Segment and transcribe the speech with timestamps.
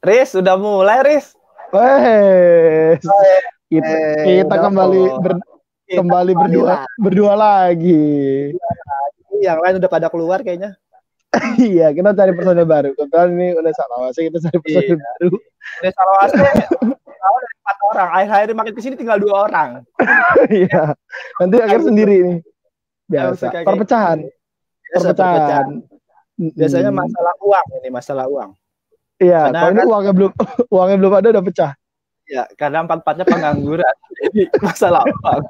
[0.00, 1.36] Riz, sudah mulai, Riz.
[1.76, 3.04] Wes.
[3.70, 5.32] Kita, eh, kita kembali ber,
[5.86, 8.50] kita kembali berdua berdua lagi.
[9.38, 10.74] Yang lain udah pada keluar kayaknya.
[11.62, 12.90] iya, kita cari personil baru.
[12.96, 15.04] Kebetulan ini udah salah kita cari personil iya.
[15.04, 15.30] baru.
[15.84, 18.08] Udah salah dari empat orang.
[18.16, 19.70] Akhir-akhir makin ke sini tinggal dua orang.
[20.50, 20.96] Iya.
[21.38, 22.38] Nanti akhir sendiri nih.
[23.04, 23.52] Biasa.
[23.62, 24.18] Perpecahan.
[24.96, 25.66] Perpecahan.
[26.40, 28.50] Biasanya masalah uang ini, masalah uang.
[29.20, 30.32] Iya, kalau ini kan, uangnya belum
[30.74, 31.72] uangnya belum ada udah pecah.
[32.30, 35.42] Ya, karena empat empatnya pengangguran, jadi masalah uang.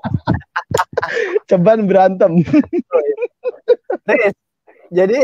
[1.47, 2.41] Ceban berantem.
[4.11, 4.35] Riz,
[4.91, 5.21] jadi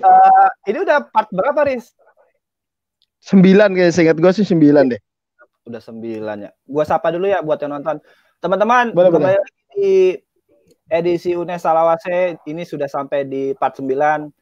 [0.00, 1.92] uh, ini udah part berapa, Riz?
[3.20, 5.00] Sembilan kayak seingat gue sih sembilan deh.
[5.68, 6.50] Udah sembilan ya.
[6.64, 8.00] Gua sapa dulu ya buat yang nonton.
[8.40, 9.36] Teman-teman, kembali
[9.76, 10.16] di
[10.88, 14.39] edisi UNES Salawase ini sudah sampai di part sembilan.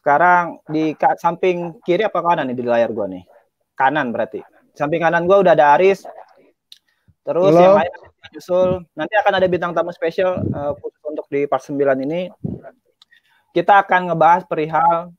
[0.00, 3.20] Sekarang di samping kiri apa kanan nih di layar gua nih?
[3.76, 4.40] Kanan berarti.
[4.72, 6.08] Samping kanan gua udah ada Aris.
[7.20, 7.60] Terus Halo.
[7.60, 7.92] yang lain
[8.32, 8.70] nyusul.
[8.96, 10.72] Nanti akan ada bintang tamu spesial uh,
[11.04, 12.32] untuk di part 9 ini.
[13.52, 15.12] Kita akan ngebahas perihal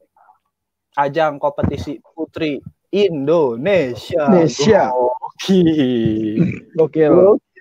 [0.97, 2.57] ajang kompetisi putri
[2.89, 4.33] Indonesia.
[4.33, 4.89] Indonesia.
[4.89, 6.73] Gokil.
[6.73, 7.13] Gokil.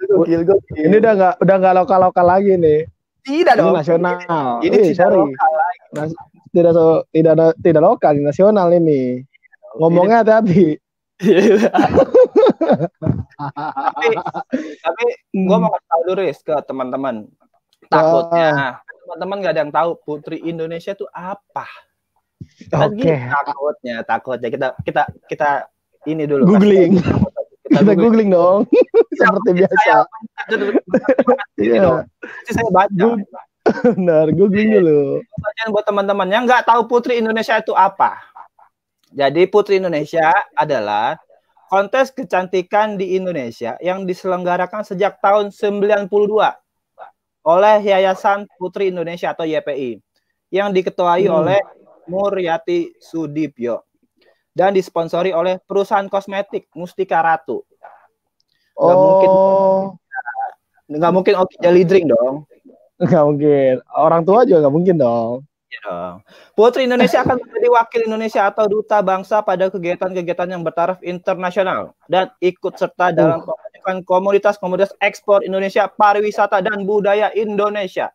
[0.09, 0.85] Gokil, gokil.
[0.89, 2.89] Ini udah nggak udah nggak lokal lokal lagi nih.
[3.21, 3.77] Tidak dong.
[3.77, 4.65] nasional.
[4.65, 5.21] Ini, ini sorry.
[5.21, 6.17] lokal lagi
[6.51, 9.23] tidak so, tidak tidak lokal nasional ini.
[9.79, 10.79] Ngomongnya hati-hati.
[13.41, 14.09] Tapi
[14.85, 15.05] tapi
[15.37, 17.15] gue mau kasih tahu dulu ke teman-teman.
[17.91, 21.67] Takutnya teman-teman nggak ada yang tahu putri Indonesia itu apa.
[22.73, 23.05] Kan Oke.
[23.05, 23.19] Okay.
[23.29, 24.49] takutnya takutnya.
[24.49, 25.51] Kita kita kita
[26.09, 26.57] ini dulu.
[26.57, 26.99] Googling.
[27.69, 28.31] Kita, kita googling.
[28.31, 28.61] googling dong.
[29.21, 29.95] seperti biasa.
[31.61, 32.03] iya.
[32.49, 33.09] saya baca
[33.97, 35.23] Benar, googling dulu.
[35.23, 38.21] Pertanyaan buat teman-teman yang nggak tahu Putri Indonesia itu apa.
[39.11, 41.19] Jadi Putri Indonesia adalah
[41.71, 46.11] kontes kecantikan di Indonesia yang diselenggarakan sejak tahun 92
[47.47, 50.03] oleh Yayasan Putri Indonesia atau YPI
[50.51, 51.35] yang diketuai hmm.
[51.35, 51.61] oleh
[52.11, 53.87] Muryati Sudipyo
[54.51, 57.63] dan disponsori oleh perusahaan kosmetik Mustika Ratu.
[58.75, 58.99] Gak oh.
[58.99, 59.31] mungkin
[60.91, 62.51] nggak mungkin Oki Jelly Drink dong.
[63.01, 63.75] Nggak mungkin.
[63.97, 65.37] Orang tua juga nggak mungkin dong.
[65.71, 66.19] Ya.
[66.59, 72.29] Putri Indonesia akan menjadi wakil Indonesia atau duta bangsa pada kegiatan-kegiatan yang bertaraf internasional dan
[72.43, 74.03] ikut serta dalam uh.
[74.03, 78.11] komunitas-komunitas ekspor Indonesia, pariwisata dan budaya Indonesia.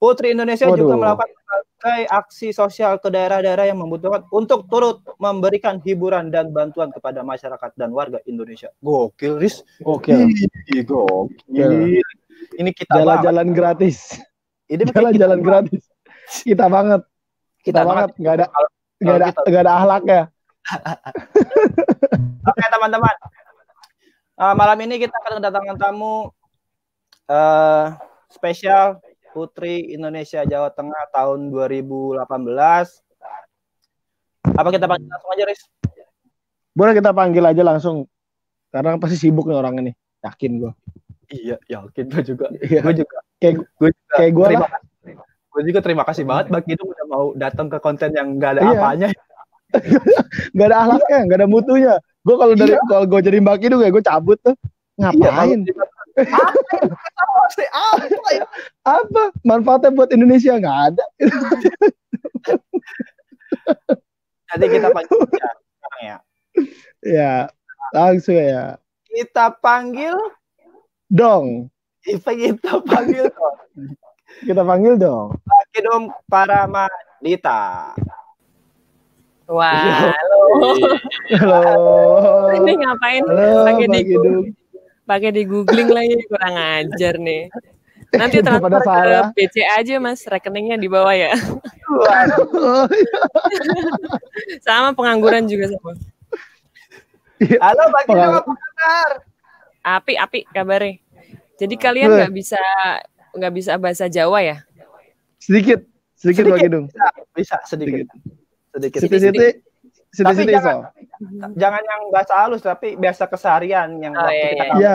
[0.00, 0.80] Putri Indonesia Waduh.
[0.80, 6.92] juga melakukan berbagai aksi sosial ke daerah-daerah yang membutuhkan untuk turut memberikan hiburan dan bantuan
[6.92, 8.68] kepada masyarakat dan warga Indonesia.
[8.80, 9.64] Gokil, Riz.
[9.80, 10.32] Gokil.
[10.84, 12.00] Gokil.
[12.54, 14.14] Ini kita jalan-jalan gratis.
[14.70, 15.82] Ini jalan-jalan gratis.
[16.46, 17.02] Kita banget.
[17.62, 18.10] Kita, kita banget.
[18.22, 18.46] Nggak ada
[18.96, 20.22] nggak ada nggak ada ahlak ya.
[22.50, 23.16] Oke teman-teman.
[24.36, 26.28] Uh, malam ini kita akan kedatangan tamu
[27.32, 27.96] uh,
[28.28, 29.00] spesial
[29.32, 32.24] Putri Indonesia Jawa Tengah tahun 2018.
[34.56, 35.62] Apa kita panggil langsung aja, Riz?
[36.72, 38.08] Boleh kita panggil aja langsung.
[38.72, 39.92] Karena pasti sibuk nih orang ini.
[40.24, 40.72] Yakin gue.
[41.26, 42.46] Iya, yakin gue juga.
[42.62, 42.80] Iya.
[42.82, 43.18] Gue juga.
[43.42, 44.70] Kayak gue kayak gue lah.
[45.52, 48.62] Gue juga terima kasih banget bagi itu udah mau datang ke konten yang gak ada
[48.62, 48.78] iya.
[48.78, 49.08] apanya.
[50.56, 51.94] gak ada ahlaknya, gak ada mutunya.
[52.22, 52.82] Gue kalau dari iya.
[52.86, 54.56] kalau gue jadi mbak itu kayak gue cabut tuh.
[54.96, 55.60] Ngapain?
[56.16, 58.44] Iya, apa, ya?
[58.88, 61.04] apa manfaatnya buat Indonesia nggak ada
[64.56, 65.52] jadi kita panggil ya,
[66.00, 66.16] ya
[67.04, 67.34] ya
[67.92, 68.80] langsung ya
[69.12, 70.16] kita panggil
[71.10, 71.70] dong.
[72.02, 73.56] Kita panggil dong.
[74.46, 75.34] Kita panggil dong.
[75.42, 77.94] Pakai dong para Madita.
[79.46, 80.42] Wah, halo.
[81.38, 81.62] Halo.
[82.50, 83.22] Ini ngapain?
[83.62, 84.02] Pakai di
[85.06, 87.46] pakai di googling lagi kurang ajar nih.
[88.14, 91.30] Nanti transfer ke BC aja mas, rekeningnya di bawah ya.
[94.66, 95.94] sama pengangguran juga sama.
[97.62, 99.10] Halo, bagi apa kabar?
[99.86, 100.98] Api, api kabarnya.
[101.62, 102.60] Jadi kalian nggak bisa
[103.38, 104.56] nggak bisa bahasa Jawa ya?
[105.38, 105.86] Sedikit,
[106.18, 106.86] sedikit, sedikit dong.
[106.90, 108.06] Bisa, bisa sedikit.
[108.74, 108.98] Sedikit.
[108.98, 109.20] Sedikit.
[109.22, 109.54] sedikit.
[110.10, 110.26] sedikit.
[110.26, 110.76] Tapi jangan,
[111.60, 114.74] jangan yang bahasa halus tapi biasa keseharian yang oh, iya, kita iya.
[114.80, 114.94] Ya,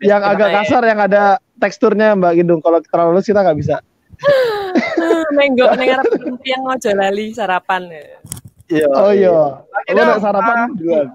[0.00, 2.60] yang agak kasar yang ada teksturnya Mbak Gidung.
[2.64, 3.76] Kalau terlalu halus kita nggak bisa.
[5.36, 6.00] Menggo nengar
[6.42, 7.92] yang ngojo lali sarapan.
[8.72, 8.88] Iya.
[8.96, 9.60] Oh iya.
[9.92, 11.08] Lo sarapan duluan.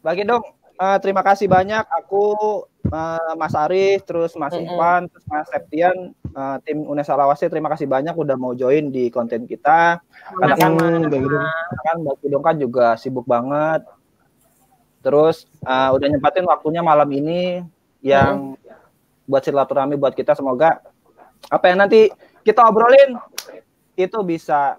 [0.00, 0.42] Bagi dong
[0.78, 1.84] uh, terima kasih banyak.
[2.04, 2.24] Aku
[2.92, 4.72] uh, Mas Arif terus Mas mm -hmm.
[4.72, 5.96] Ivan terus Mas Septian
[6.36, 10.00] uh, tim Unesa Lawase terima kasih banyak udah mau join di konten kita.
[10.36, 13.84] Karena kan kan Mbak Kidong kan juga sibuk banget.
[15.00, 17.62] Terus uh, udah nyempatin waktunya malam ini
[18.02, 19.28] yang hmm.
[19.30, 20.34] buat silaturahmi buat kita.
[20.34, 20.82] Semoga
[21.46, 22.10] apa yang nanti
[22.42, 23.18] kita obrolin
[23.96, 24.76] itu bisa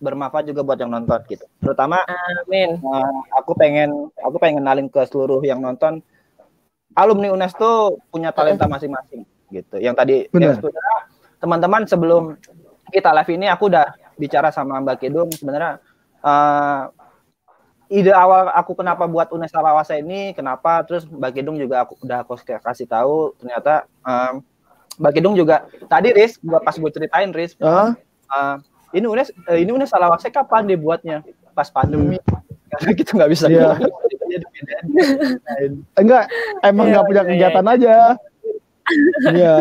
[0.00, 1.44] bermanfaat juga buat yang nonton gitu.
[1.60, 2.00] Terutama
[2.42, 2.80] Amin.
[2.80, 6.00] Uh, aku pengen aku pengen kenalin ke seluruh yang nonton
[6.96, 9.76] alumni UNES tuh punya talenta masing-masing gitu.
[9.78, 10.16] Yang tadi
[11.40, 12.36] teman-teman sebelum
[12.90, 15.80] kita live ini aku udah bicara sama Mbak Kidung sebenarnya
[16.20, 16.92] uh,
[17.90, 22.22] ide awal aku kenapa buat UNES Salawasa ini kenapa terus Mbak Kidung juga aku udah
[22.22, 24.44] aku kasih tahu ternyata um,
[25.00, 27.96] Mbak Kidung juga tadi Riz gua pas gue ceritain Riz uh?
[28.28, 28.56] uh,
[28.94, 31.22] ini UNES uh, ini UNES Salawasa kapan dibuatnya
[31.54, 32.70] pas pandemi hmm.
[32.70, 33.76] karena kita nggak bisa yeah.
[36.00, 36.30] enggak
[36.62, 37.74] emang nggak yeah, punya iya, kegiatan yeah.
[37.76, 37.96] aja
[39.30, 39.56] Iya.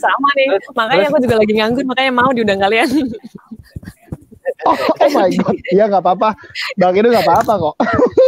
[0.00, 0.48] Sama nih.
[0.72, 2.88] Makanya aku juga lagi nganggur, makanya mau diundang kalian.
[4.62, 6.38] Oh, oh my god, iya nggak apa-apa.
[6.78, 7.74] Bang itu nggak apa-apa kok.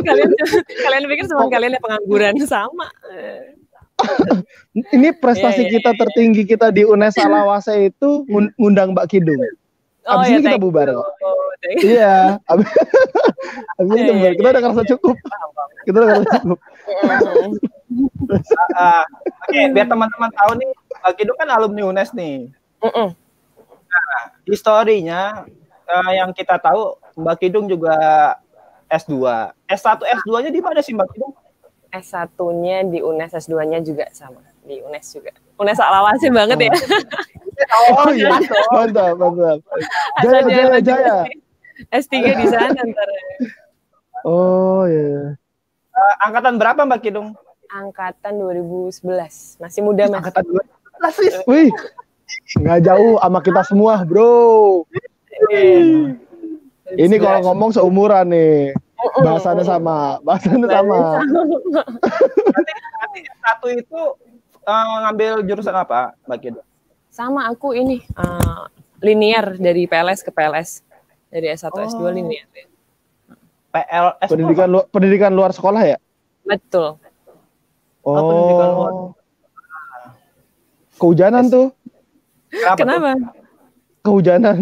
[0.08, 0.31] kalian
[0.82, 1.50] kalian pikir cuma oh.
[1.50, 2.91] kalian yang pengangguran sama.
[4.75, 6.00] Ini prestasi yeah, yeah, kita yeah.
[6.02, 8.26] tertinggi kita di UNES Alawase itu
[8.58, 9.38] ngundang Mbak Kidung.
[10.05, 11.09] Oh, abis ya, ini kita bubar kok.
[11.25, 11.49] Oh,
[11.81, 12.69] iya, abis,
[13.81, 14.33] abis ini kita bubar.
[14.37, 15.17] Kita udah ngerasa cukup.
[15.85, 16.59] Kita udah ngerasa cukup.
[18.77, 19.05] uh,
[19.49, 20.71] Oke, biar teman-teman tahu nih,
[21.01, 22.53] Mbak Kidung kan alumni UNES nih.
[22.85, 25.49] Nah, historinya
[25.89, 27.97] uh, yang kita tahu Mbak Kidung juga
[28.93, 29.17] S2.
[29.73, 31.33] S1 S2-nya di mana sih Mbak Kidung?
[31.95, 35.33] S1-nya di UNES, S2-nya juga sama di UNES juga.
[35.56, 36.75] UNES alawasi banget ya.
[37.95, 38.31] Oh, iya,
[38.73, 39.59] mantap, mantap.
[40.23, 41.17] Jaya, jaya, jaya.
[41.91, 43.09] S3 di sana ntar.
[44.25, 45.37] Oh iya.
[45.95, 47.37] Uh, angkatan berapa Mbak Kidung?
[47.69, 49.61] Angkatan 2011.
[49.61, 50.23] Masih muda Mas.
[50.23, 50.45] Angkatan
[51.43, 51.51] 2011.
[51.51, 51.71] Wih.
[52.62, 54.87] Nggak jauh sama kita semua, Bro.
[56.95, 58.73] Ini kalau ngomong seumuran nih.
[59.21, 61.21] Bahasanya sama, bahasanya sama.
[63.45, 64.01] Satu itu
[64.65, 66.62] uh, ngambil jurusan apa, Mbak Kido?
[67.14, 68.66] Sama aku ini uh,
[68.99, 70.82] linear dari PLS ke PLS.
[71.31, 71.87] Dari S1 oh.
[71.87, 72.43] S2 linear.
[73.70, 75.99] PLS pendidikan lu, pendidikan luar sekolah ya?
[76.43, 76.99] Betul.
[78.02, 78.11] Oh.
[78.11, 78.93] oh pendidikan luar.
[80.99, 81.66] Kehujanan S tuh.
[82.50, 82.78] Kenapa?
[82.82, 83.11] Kenapa?
[83.14, 83.22] Tuh?
[84.02, 84.58] Kehujanan.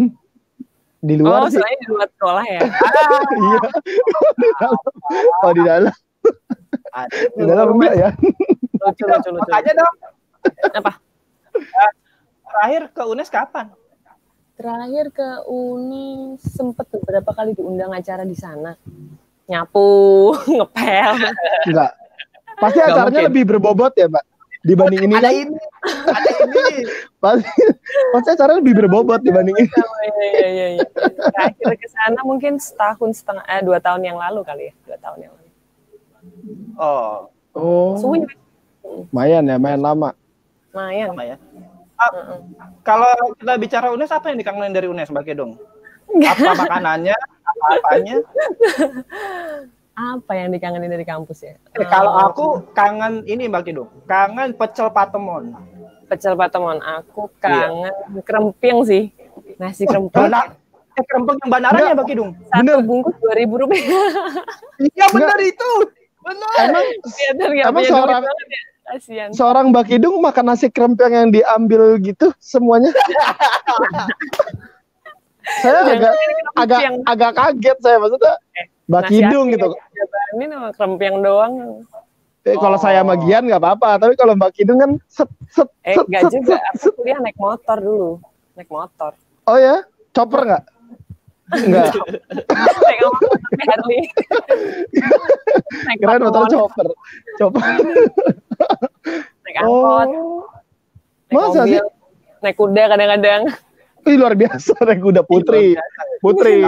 [1.01, 1.57] Di luar oh, sih.
[1.57, 2.61] di luar sekolah ya?
[3.49, 3.61] iya.
[5.41, 5.93] oh, di dalam.
[7.33, 8.09] di dalam enggak ya?
[8.77, 9.49] Lucu, lucu, lucu.
[9.49, 9.95] Aja dong.
[10.77, 11.01] Apa?
[12.53, 13.65] Terakhir ke UNES kapan?
[14.53, 18.77] Terakhir ke UNES sempet beberapa kali diundang acara di sana.
[19.49, 21.33] Nyapu, ngepel.
[21.65, 21.91] Enggak.
[22.61, 24.25] Pasti acaranya lebih berbobot ya, Mbak?
[24.63, 25.59] dibanding ini ada kan ini
[25.91, 26.87] ada ini
[27.19, 27.63] pasti
[28.15, 30.67] pasti cara lebih berbobot dibanding ini oh, iya, iya, iya.
[30.79, 30.87] iya.
[31.35, 35.19] akhir ke sana mungkin setahun setengah eh dua tahun yang lalu kali ya dua tahun
[35.27, 35.49] yang lalu
[36.79, 37.27] oh
[37.59, 38.23] oh
[39.11, 40.15] lumayan ya main lama
[40.71, 41.72] lumayan lama ya ah,
[42.11, 42.39] uh
[42.83, 43.07] kalau
[43.39, 45.55] kita bicara UNES apa yang dikangenin dari UNES Mbak Kedong
[46.19, 48.17] apa makanannya apa apanya
[49.93, 51.53] apa yang dikangenin dari kampus ya?
[51.77, 52.25] Eh, kalau oh.
[52.25, 55.53] aku kangen ini Mbak Kidung, kangen pecel patemon.
[56.09, 57.37] Pecel patemon, aku iya.
[57.37, 58.21] kangen iya.
[58.25, 59.03] kremping sih.
[59.61, 60.33] Nasi kremping.
[60.33, 60.45] Oh,
[60.97, 62.33] eh kremping yang banaran ya Mbak Kidung?
[62.49, 62.77] Satu bener.
[62.81, 63.85] bungkus dua ribu rupiah.
[64.81, 65.71] iya benar itu.
[66.25, 66.53] Benar.
[66.57, 66.85] Emang,
[67.53, 68.61] ya, emang seorang ya.
[69.33, 72.91] Seorang Mbak Kidung makan nasi kremping yang diambil gitu semuanya.
[75.63, 76.13] saya agak
[76.55, 78.33] agak agak kaget saya maksudnya.
[78.59, 79.67] Eh, Mbak Kidung gitu.
[80.35, 81.83] Ini krempeng doang.
[82.43, 85.95] Eh, kalau saya sama Gian nggak apa-apa, tapi kalau Mbak Kidung kan set set eh,
[85.95, 86.59] set, set, juga.
[86.75, 88.11] Set, Aku kuliah naik motor dulu,
[88.59, 89.15] naik motor.
[89.47, 90.63] Oh ya, chopper nggak?
[91.55, 91.95] Enggak.
[92.83, 93.31] naik motor
[93.63, 94.01] Harley.
[96.03, 96.87] Keren motor chopper.
[97.39, 97.63] Chopper.
[99.43, 100.07] naik angkot.
[100.09, 100.45] Oh.
[101.29, 101.79] Naik Masa mobil, sih?
[102.43, 103.41] Naik kuda kadang-kadang.
[104.03, 105.79] Ih luar biasa naik kuda putri.
[106.19, 106.63] Putri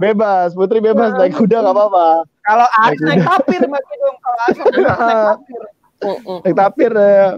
[0.00, 2.08] bebas, putri bebas naik kuda nggak apa-apa.
[2.44, 4.16] Kalau naik, naik tapir masih dong.
[4.18, 4.88] Kalau naik
[5.28, 5.60] tapir.
[6.44, 7.28] Naik tapir ya.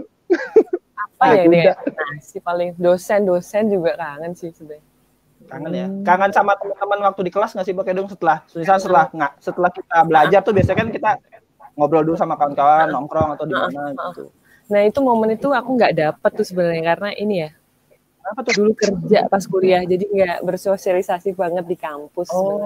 [1.22, 1.58] Apa ya ini?
[1.70, 1.76] Nah,
[2.18, 4.82] si paling dosen-dosen juga kangen sih sebenarnya.
[5.50, 5.86] Kangen ya.
[6.06, 9.70] Kangen sama teman-teman waktu di kelas nggak sih pakai dong setelah, misalnya setelah nggak setelah
[9.74, 11.10] kita belajar tuh biasanya kan kita
[11.76, 14.28] ngobrol dulu sama kawan-kawan nongkrong atau di mana gitu.
[14.68, 17.50] Nah itu momen itu aku nggak dapet tuh sebenarnya karena ini ya.
[18.22, 18.52] Apa tuh?
[18.62, 22.62] Dulu kerja pas kuliah jadi nggak bersosialisasi banget di kampus oh.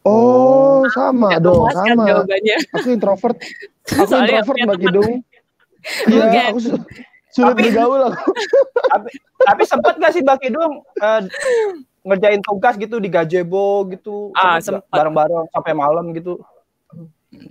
[0.00, 2.04] Oh sama ya, dong kan sama.
[2.08, 2.56] jawabannya.
[2.72, 3.36] aku introvert.
[3.90, 5.12] Aku Soalnya introvert mbak Kidung
[6.12, 6.60] iya aku
[7.30, 8.30] sulit tapi, bergaul aku.
[8.90, 9.10] Tapi,
[9.46, 11.20] tapi sempat gak sih mbak Kidung uh,
[12.02, 14.34] ngerjain tugas gitu di gazebo gitu?
[14.34, 14.58] Ah,
[14.90, 16.42] bareng-bareng sampai malam gitu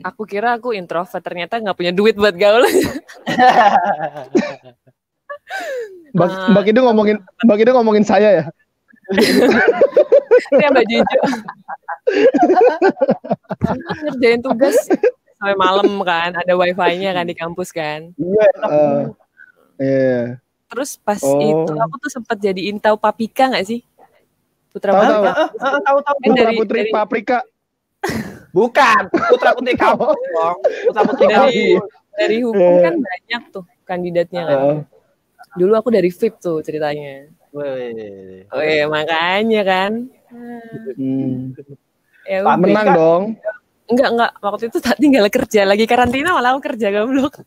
[0.03, 2.67] Aku kira aku introvert, ternyata nggak punya duit buat gaul.
[6.13, 7.17] Mbak, uh, Mbak ngomongin
[7.47, 8.45] Mbak Kido ngomongin saya ya.
[10.49, 11.23] Ini baju hijau.
[14.05, 14.77] Ngerjain tugas
[15.39, 18.11] sampai malam kan, ada wifi-nya kan di kampus kan.
[18.19, 18.47] Iya.
[18.59, 19.01] Uh,
[19.79, 20.23] yeah.
[20.69, 21.39] Terus pas oh.
[21.39, 23.81] itu aku tuh sempat jadi intau Papika nggak sih?
[24.69, 25.23] Putra tahu, tahu.
[25.25, 26.17] Uh, uh, tahu tahu.
[26.21, 26.91] Putra dari, Putri dari...
[26.93, 27.39] Paprika.
[28.49, 30.09] Bukan, Putra Putri kamu
[30.89, 31.65] Putra Putri dari,
[32.17, 34.59] dari hukum kan banyak tuh kandidatnya kan.
[34.59, 34.79] Uh.
[35.57, 37.29] Dulu aku dari VIP tuh ceritanya.
[38.53, 39.91] Oh iya, makanya kan.
[40.29, 41.57] Hmm.
[42.29, 43.23] Ya, menang dong.
[43.89, 44.31] Enggak, enggak.
[44.37, 47.41] Waktu itu tak tinggal kerja lagi karantina malah aku kerja goblok.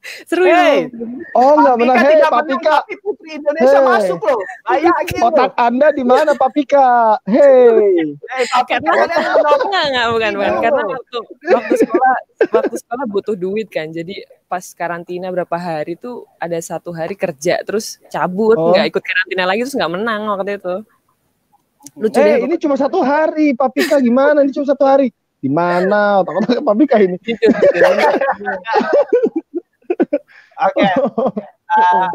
[0.00, 0.88] Seru hey.
[0.88, 0.96] ya.
[1.36, 1.96] Oh enggak benar.
[2.00, 2.76] Hei, Papika.
[3.04, 3.84] Putri Indonesia hey.
[3.84, 4.40] masuk loh.
[4.64, 7.20] Bayangin Otak Anda di mana Papika?
[7.28, 8.16] Hei.
[8.16, 11.18] Hey, karena enggak enggak bukan bukan karena waktu
[11.52, 12.16] waktu sekolah
[12.48, 13.92] waktu sekolah butuh duit kan.
[13.92, 18.72] Jadi pas karantina berapa hari tuh ada satu hari kerja terus cabut oh.
[18.72, 20.76] nggak ikut karantina lagi terus nggak menang waktu itu.
[21.96, 22.48] Lucu eh, deh.
[22.48, 23.52] ini cuma satu hari.
[23.52, 24.40] Papika gimana?
[24.44, 25.12] Ini cuma satu hari.
[25.40, 27.16] Di mana otak-otak Papika ini?
[27.20, 27.52] Gitu, gitu.
[30.60, 30.84] Oke.
[30.84, 30.92] Okay.
[31.70, 32.10] Uh,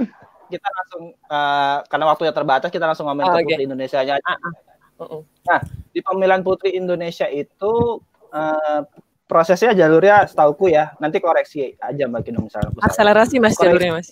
[0.52, 4.20] kita langsung uh, karena waktunya terbatas kita langsung ngomongin oh, ke Putri Indonesia aja.
[4.20, 5.22] Uh, uh.
[5.48, 5.60] Nah,
[5.96, 8.04] di pemilihan Putri Indonesia itu
[8.36, 8.82] uh,
[9.26, 10.94] prosesnya jalurnya setauku ya.
[11.02, 12.76] Nanti koreksi aja Mbak Kino misalnya.
[12.84, 13.64] Akselerasi Mas koreksi.
[13.64, 14.10] jalurnya Mas.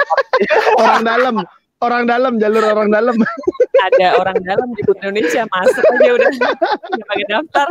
[0.82, 1.34] orang dalam,
[1.84, 3.16] orang dalam jalur orang dalam.
[3.92, 6.30] Ada orang dalam di Putri Indonesia masuk aja udah
[7.12, 7.68] pakai daftar.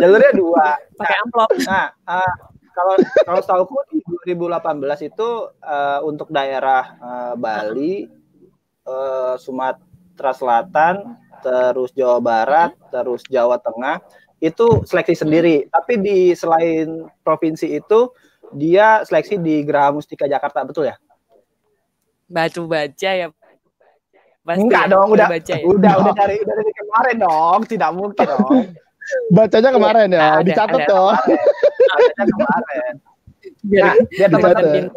[0.00, 0.80] jalurnya dua.
[0.96, 1.50] Pakai amplop.
[1.66, 2.34] Nah, uh,
[2.72, 4.00] kalau kalau setahu di
[4.36, 5.28] 2018 itu
[5.62, 8.08] uh, untuk daerah uh, Bali,
[8.88, 14.00] uh, Sumatera Selatan, terus Jawa Barat, terus Jawa Tengah
[14.42, 15.70] itu seleksi sendiri.
[15.70, 18.10] Tapi di selain provinsi itu
[18.52, 20.96] dia seleksi di Geraha Mustika Jakarta, betul ya?
[22.26, 23.28] Baca baca ya.
[24.42, 25.62] Pasti Enggak ya, dong, udah baca ya?
[25.62, 28.58] udah udah dari udah dari kemarin dong, tidak mungkin dong.
[29.32, 31.14] Bacanya kemarin ya, ada, dicatat ada, dong.
[31.90, 32.92] Bacanya kemarin.
[33.62, 34.90] Nah, biar teman-teman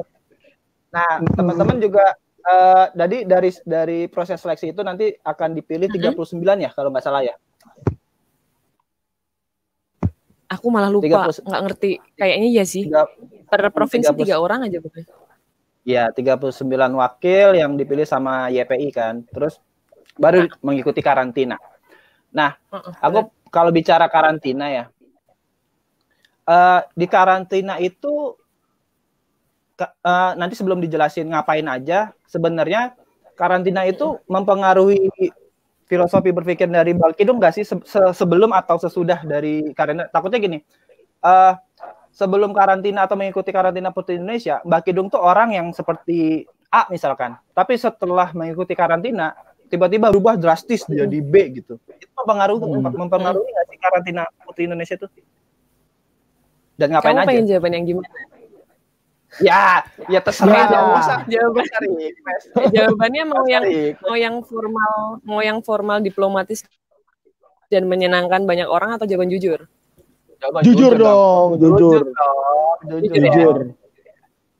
[0.95, 2.05] Nah, teman-teman juga
[2.47, 6.15] uh, jadi dari dari proses seleksi itu nanti akan dipilih 39
[6.63, 7.35] ya kalau nggak salah ya.
[10.45, 11.99] Aku malah lupa, nggak ngerti.
[12.15, 12.87] Kayaknya iya sih.
[12.87, 15.03] 3, per provinsi 30, tiga orang aja bukan?
[15.83, 16.63] Ya, 39
[16.95, 19.25] wakil yang dipilih sama YPI kan.
[19.35, 19.59] Terus
[20.15, 20.55] baru nah.
[20.63, 21.59] mengikuti karantina.
[22.29, 22.55] Nah,
[23.01, 24.83] aku kalau bicara karantina ya,
[26.43, 28.35] uh, di karantina itu
[29.79, 32.99] uh, nanti sebelum dijelasin ngapain aja, sebenarnya
[33.39, 35.07] karantina itu mempengaruhi
[35.87, 40.11] filosofi berpikir dari Balkidung nggak sih se sebelum atau sesudah dari karantina?
[40.11, 40.59] Takutnya gini,
[41.23, 41.55] uh,
[42.11, 46.43] sebelum karantina atau mengikuti karantina Putri Indonesia, Mbak Kidung tuh orang yang seperti
[46.75, 49.31] A misalkan, tapi setelah mengikuti karantina
[49.75, 51.75] tiba-tiba berubah drastis jadi B gitu.
[51.91, 52.95] Itu mempengaruhi hmm.
[52.95, 55.07] mempengaruhi nggak sih karantina putri Indonesia itu?
[56.79, 57.27] Dan ngapain Kamu aja?
[57.27, 58.09] pengen jawaban yang gimana?
[59.43, 60.79] Ya, ya terserah ya.
[60.95, 61.17] usah.
[61.27, 63.63] Jawaban, eh, jawabannya mau yang
[63.99, 66.63] mau yang formal, mau yang formal diplomatis
[67.67, 69.67] dan menyenangkan banyak orang atau jawaban jujur?
[70.39, 71.75] Jawaban jujur, jujur dong, jujur.
[71.75, 73.11] Jujur dong, jujur.
[73.11, 73.23] jujur.
[73.27, 73.55] jujur.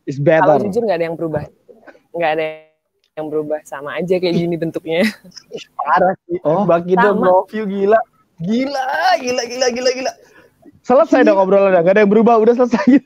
[0.04, 0.60] Is better.
[0.60, 1.44] Kalau jujur nggak ada yang berubah,
[2.12, 2.65] nggak ada yang
[3.24, 5.08] berubah sama aja kayak gini bentuknya.
[5.80, 6.36] Parah sih.
[6.44, 7.96] Oh, bagi dong love you gila.
[8.44, 10.12] Gila, gila, gila, gila, gila.
[10.84, 12.84] Selesai dong obrolan gak ada yang berubah, udah selesai.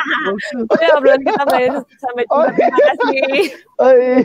[0.72, 1.62] udah obrolan kita sampai
[2.00, 2.40] sampai jumpa.
[2.40, 3.44] Oh, Terima kasih.
[3.76, 4.16] Oh iya.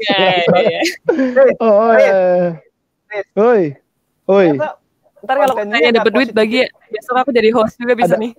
[0.00, 0.82] ya, ya, ya.
[1.60, 2.20] Oh iya.
[3.36, 3.62] Oi.
[4.32, 4.48] Oi.
[5.20, 8.24] Ntar kalau katanya dapat duit bagi besok aku jadi host juga bisa ada.
[8.24, 8.32] nih.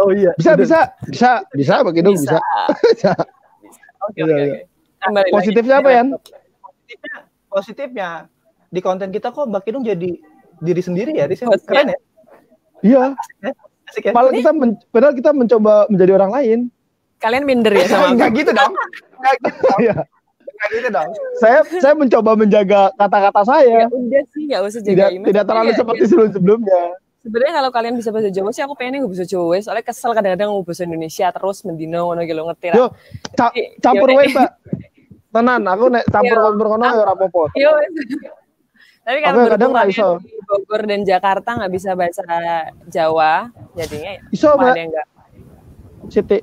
[0.00, 0.32] Oh iya.
[0.40, 2.40] Bisa, bisa, bisa, bisa, bagi dong bisa.
[2.96, 3.12] bisa.
[4.06, 4.60] Oke oke oke.
[5.34, 6.02] Positifnya apa ya?
[6.62, 7.16] Positifnya,
[7.48, 8.10] positifnya
[8.68, 10.18] di konten kita kok Mbak Kidung jadi
[10.58, 11.40] diri sendiri ya, Riz.
[11.40, 11.98] Keren ya?
[12.82, 13.04] Iya.
[13.88, 14.12] Asik ya?
[14.12, 16.58] Malah kita men padahal kita mencoba menjadi orang lain.
[17.18, 18.72] Kalian minder ya sama Enggak gitu dong.
[19.18, 19.78] Enggak gitu dong.
[19.82, 19.96] Iya.
[20.46, 21.10] Enggak gitu dong.
[21.40, 23.86] Saya saya mencoba menjaga kata-kata saya.
[23.86, 26.82] Ya udah sih, enggak usah jaga tidak, Tidak terlalu ya, seperti sebelum-sebelumnya
[27.22, 30.54] sebenarnya kalau kalian bisa bahasa Jawa sih aku pengen gue bisa Jawa soalnya kesel kadang-kadang
[30.54, 32.76] gue bahasa Indonesia terus mendino ngono gitu ngerti lah.
[32.78, 32.86] Yo,
[33.34, 33.46] ca
[33.82, 34.50] campur wae, Mbak.
[35.28, 37.42] Tenan, aku nek campur-campur ngono ya ora apa-apa.
[37.58, 37.70] Yo.
[39.08, 40.08] Tapi kan kadang nggak iso.
[40.48, 42.24] Bogor dan Jakarta nggak bisa bahasa
[42.88, 44.74] Jawa, jadinya iso, Mbak.
[44.76, 45.06] Enggak.
[46.08, 46.38] Siti.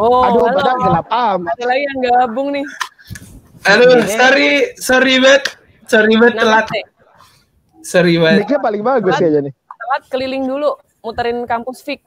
[0.00, 0.56] Oh, aduh, halo.
[0.56, 1.52] padahal gelap amat.
[1.52, 2.64] Ada lagi yang gabung nih.
[3.68, 5.44] Aduh, sorry, sorry bet,
[5.84, 6.66] sorry bet telat.
[7.84, 8.16] Sorry.
[8.16, 9.52] Mic-nya paling bagus ya nih.
[9.92, 10.72] Telat keliling dulu,
[11.04, 12.00] muterin kampus Fik.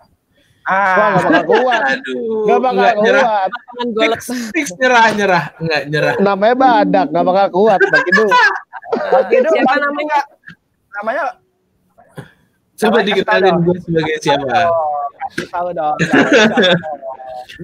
[0.65, 1.81] Ah, Wah, gak bakal kuat.
[1.93, 3.21] Aduh, gak bakal nyerah.
[3.21, 3.49] kuat.
[3.53, 4.19] Tangan golek.
[4.19, 5.43] Fix, fix nyerah, nyerah.
[5.55, 6.13] Enggak nyerah.
[6.17, 7.79] Namanya badak, gak bakal kuat.
[7.85, 8.31] Bang Kidung.
[9.05, 10.01] Bang Kidung, Siapa namanya?
[10.09, 10.29] nggak-
[10.95, 11.23] Namanya
[12.75, 14.57] Coba dikenalin gue sebagai siapa.
[15.21, 15.97] Kasih tahu dong.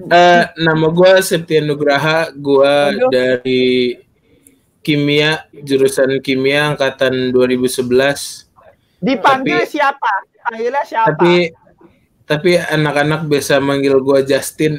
[0.08, 2.74] Eh, nama gue Septian Nugraha, gue
[3.10, 3.98] dari
[4.78, 8.51] kimia, jurusan kimia angkatan 2011.
[9.02, 10.12] Dipanggil Tapi- siapa?
[10.42, 11.10] Panggilnya siapa?
[11.12, 11.34] Tapi
[12.22, 14.78] tapi anak-anak biasa manggil gue Justin.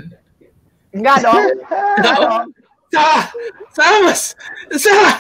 [0.89, 1.44] Enggak dong.
[2.00, 2.44] Enggak dong.
[2.88, 3.24] Salah,
[3.74, 4.38] salah mas,
[4.72, 5.18] salah.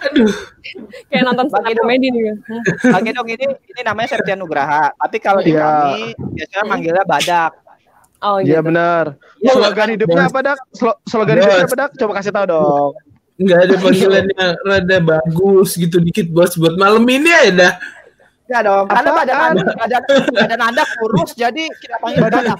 [0.00, 0.30] Aduh,
[1.08, 1.82] Kayak nonton Edo.
[1.82, 2.38] comedy nih.
[2.86, 4.94] Bang Gedong ini ini namanya Septian Nugraha.
[4.94, 5.58] Tapi kalau di Iya.
[5.60, 6.00] kami
[6.32, 7.52] biasanya manggilnya Badak.
[8.18, 8.70] Oh Iya gitu.
[8.70, 9.04] benar.
[9.38, 10.58] Iya, Slogan hidupnya apa, Dak?
[10.70, 11.90] Slo- Slogan hidupnya apa, Dak?
[11.96, 12.92] Coba kasih tahu dong.
[13.36, 17.72] nggak ada panggilan yang rada bagus gitu dikit bos buat malam ini ya dah.
[18.46, 18.84] Enggak dong.
[18.86, 22.58] Karena badan Anda, badan, badan Anda kurus jadi kita panggil Badak.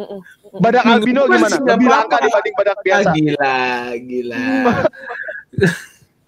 [0.00, 0.20] Mm-mm.
[0.64, 1.56] Badak albino gimana?
[1.60, 3.10] Lebih langka dibanding badak biasa.
[3.12, 3.58] Gila,
[4.00, 4.44] gila.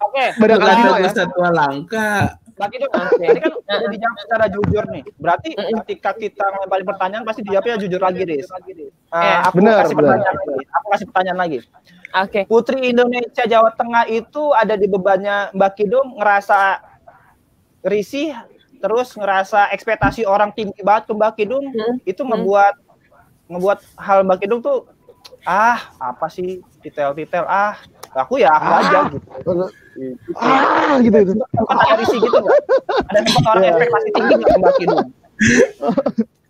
[0.03, 0.25] Oke.
[0.37, 1.09] Badak Kata albino ya.
[1.09, 2.09] satwa langka.
[2.53, 5.01] Bang Gedong, tadi kan udah dijawab secara jujur nih.
[5.17, 8.45] Berarti ketika kita ngelempari pertanyaan pasti dijawabnya jujur lagi, Riz.
[8.45, 8.61] Uh,
[9.09, 9.35] Iya.
[9.49, 10.05] aku Benar, kasih benar.
[10.21, 10.53] pertanyaan lagi.
[10.69, 11.57] Aku kasih pertanyaan lagi.
[12.13, 12.39] Oke.
[12.45, 16.77] Putri Indonesia Jawa Tengah itu ada di bebannya Mbak Kidung ngerasa
[17.81, 18.37] risih
[18.83, 21.95] terus ngerasa ekspektasi orang tinggi banget ke Mbak Kidung Hmm.
[22.03, 22.75] itu ngebuat
[23.47, 24.83] ngebuat hal Mbak Kidung tuh
[25.47, 27.79] ah apa sih detail-detail ah
[28.11, 29.51] aku ya aku aja gitu.
[30.35, 31.33] Ah, gitu itu.
[31.33, 32.59] Bukan ada risih gitu nggak?
[33.07, 33.69] Ada sempat orang Iya.
[33.71, 35.07] ekspektasi tinggi nggak ke Mbak Kidung?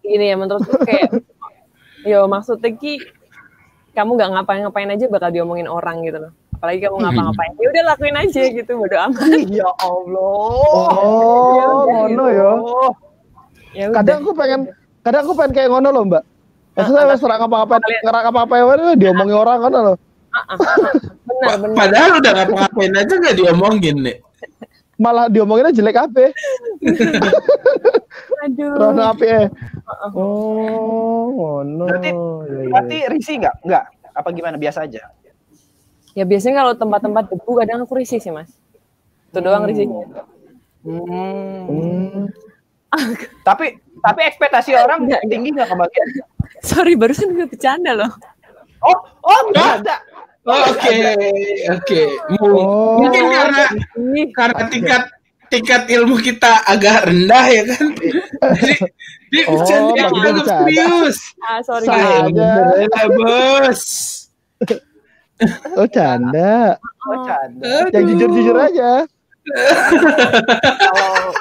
[0.01, 1.09] Gini ya menurutku kayak
[2.03, 2.99] yo maksudnya ki
[3.93, 6.31] kamu nggak ngapain-ngapain aja bakal diomongin orang gitu loh.
[6.57, 7.51] Apalagi kamu ngapa-ngapain.
[7.61, 9.29] Ya udah lakuin aja gitu bodo amat.
[9.45, 10.49] ya Allah.
[10.97, 12.51] Oh, ngono ya.
[13.73, 13.85] Ya.
[13.93, 14.61] Kadang aku pengen
[15.05, 16.23] kadang aku pengen kayak ngono loh, Mbak.
[16.73, 19.97] Maksudnya wes ora apa-apa, ora apa-apa ya diomongin orang kan loh.
[20.33, 21.77] Benar, Pa- benar.
[21.77, 24.17] Padahal udah ngapa-ngapain aja nggak diomongin nih.
[24.97, 26.31] Malah diomonginnya jelek apa?
[28.43, 28.75] Aduh.
[28.75, 29.47] Rono api eh.
[30.11, 31.85] Oh, ngono.
[31.87, 32.69] Berarti Iya, iya.
[32.71, 33.55] Berarti risih nggak?
[33.63, 33.83] Nggak.
[34.13, 34.55] Apa gimana?
[34.59, 35.01] Biasa aja.
[36.13, 38.51] Ya biasanya kalau tempat-tempat debu kadang aku risih sih, Mas.
[39.31, 40.05] Itu doang risihnya.
[40.83, 41.65] Hmm.
[41.65, 42.23] Hmm.
[43.41, 46.27] Tapi tapi ekspektasi orang Nggak, tinggi nggak ke Mbak Kidung?
[46.61, 48.11] Sorry, barusan gue bercanda loh.
[48.83, 49.95] Oh, oh nggak ada.
[50.43, 50.95] Oke,
[51.71, 52.01] oke.
[52.35, 52.99] Mu- Oh.
[52.99, 53.63] Mungkin karena
[54.13, 55.03] Ih, karena tingkat
[55.53, 57.85] tingkat ilmu kita agak rendah ya kan.
[58.57, 58.73] Jadi
[59.29, 60.61] dia Oh, bercanda yang agak bercanda.
[60.65, 61.17] serius.
[61.39, 61.85] ah, sorry.
[61.85, 63.83] Saya lah, bos.
[65.73, 66.77] Oh, canda.
[67.03, 67.73] Oh, canda.
[67.89, 68.91] Yang jujur-jujur aja.
[70.79, 71.33] Kalau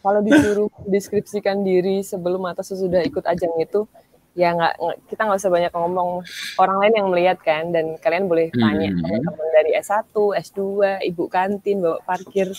[0.00, 3.90] kalau disuruh deskripsikan diri sebelum atau sesudah ikut ajang itu
[4.32, 4.74] ya nggak
[5.06, 6.22] kita nggak usah banyak ngomong
[6.56, 9.00] orang lain yang melihat kan dan kalian boleh tanya Hmm.
[9.02, 10.60] teman-teman dari S1, S2,
[11.02, 12.52] ibu kantin, bawa parkir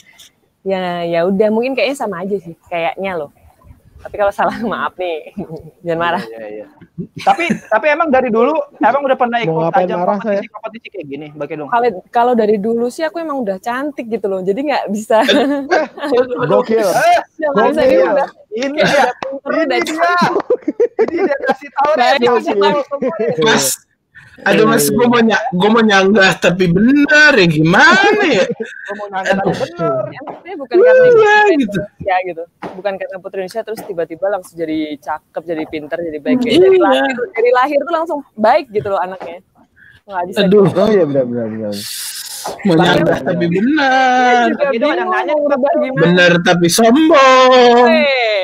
[0.67, 3.32] ya ya udah mungkin kayaknya sama aja sih kayaknya loh
[3.97, 5.32] tapi kalau salah maaf nih
[5.82, 6.65] jangan marah Iya, iya.
[6.97, 10.41] Tapi tapi emang dari dulu emang udah pernah ikut ajang marah saya?
[10.41, 11.69] kompetisi kompetisi kayak gini, Mbak Kidung?
[11.69, 15.21] kalau kalau dari dulu sih aku emang udah cantik gitu loh jadi nggak bisa
[16.49, 16.89] Gokil.
[16.89, 17.19] Eh,
[17.53, 18.01] nggak bisa Gokil.
[18.58, 19.06] ini dia.
[19.38, 20.13] Ini dia.
[20.97, 21.91] Ini dia kasih tahu
[22.41, 22.82] semua.
[23.45, 23.87] Mas,
[24.38, 28.45] aduh mas, gue mau ny gue mau nyanggah tapi bener ya gimana ya?
[28.45, 30.04] Gua mau nanya tapi bener.
[30.13, 31.80] Maksudnya bukan karena Iya gitu.
[32.06, 32.43] ya gitu
[32.78, 36.62] bukan karena putri Indonesia terus tiba-tiba langsung jadi cakep jadi pinter jadi baik Kayak Iya.
[36.62, 39.41] dari lahir dari lahir tuh langsung baik gitu loh anaknya
[40.06, 41.26] nggak bisa Aduh, Oh iya benar
[42.63, 42.97] benar
[43.36, 44.52] benar.
[44.71, 47.89] nyanggah tapi ngerubah gimana Bener tapi sombong.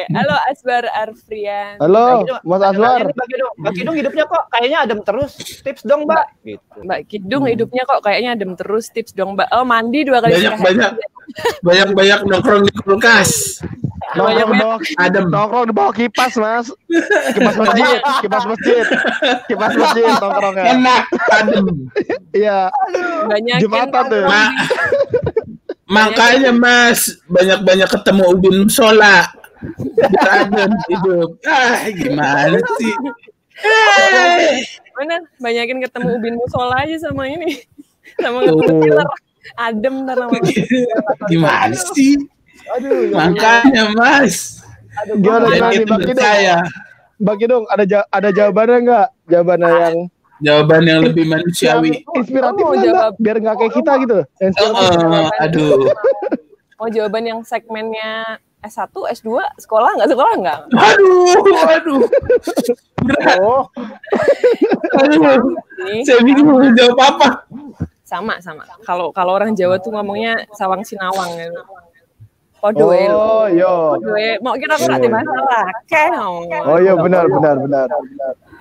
[0.03, 3.53] Halo Asbar Arfrian Halo, Mbak Mas nih, Mbak Kidung.
[3.55, 5.31] Mbak Kidung hidupnya kok kayaknya adem terus.
[5.63, 6.25] Tips dong, Mbak.
[6.43, 6.75] Gitu.
[6.83, 10.53] Mbak Kidung hidupnya kok kayaknya adem terus tips dong Mbak oh mandi dua kali Banyak
[10.53, 10.65] sehari.
[10.67, 10.91] banyak
[11.67, 13.29] banyak banyak nongkrong di kulkas.
[14.13, 15.25] Nongkrong di bawah Adem.
[15.29, 16.67] nongkrong di bawah kipas, Mas.
[17.35, 18.85] Kipas masjid, kipas masjid.
[19.49, 20.63] Kipas masjid nongkrongnya.
[20.77, 21.65] Enak, adem.
[22.33, 22.73] Iya.
[23.29, 24.25] banyakin Jumatan tuh.
[24.25, 24.49] Ma
[26.01, 29.29] makanya mas banyak-banyak ketemu ubin musola.
[29.77, 31.29] Biar adem hidup.
[31.45, 32.93] Ah gimana sih?
[33.63, 34.65] Eh.
[34.93, 37.65] Bener, banyakin ketemu Ubin Musola aja sama ini.
[38.21, 39.07] Sama killer.
[39.59, 40.17] Adem ntar
[41.27, 42.15] Gimana sih?
[42.71, 44.63] Aduh, ya Makanya mas.
[44.93, 45.99] Gimana Jadi gimana nih, Bang Kidung?
[46.15, 46.55] percaya.
[47.17, 49.07] Bang Kidung, ada ja- ada jawabannya nggak?
[49.27, 49.97] Jawabannya yang
[50.43, 52.03] Jawaban yang lebih manusiawi.
[52.19, 53.11] inspiratif nggak, jawab.
[53.15, 54.19] Biar nggak kayak kita gitu.
[54.59, 55.87] Oh, oh, aduh.
[56.77, 60.59] mau jawaban yang segmennya S1, S2, sekolah nggak sekolah nggak?
[60.67, 61.31] Aduh,
[61.69, 62.01] aduh.
[63.39, 63.63] Oh.
[64.99, 65.39] aduh.
[66.03, 67.27] Saya bingung mau jawab apa.
[68.03, 68.67] Sama, sama.
[68.83, 71.61] Kalau kalau orang Jawa tuh ngomongnya sawang sinawang gitu.
[72.63, 73.67] Podo Oh, iya.
[73.99, 75.67] Podo Mau kira aku nanti masalah.
[75.91, 76.63] Kayak.
[76.63, 77.87] Oh iya benar benar benar.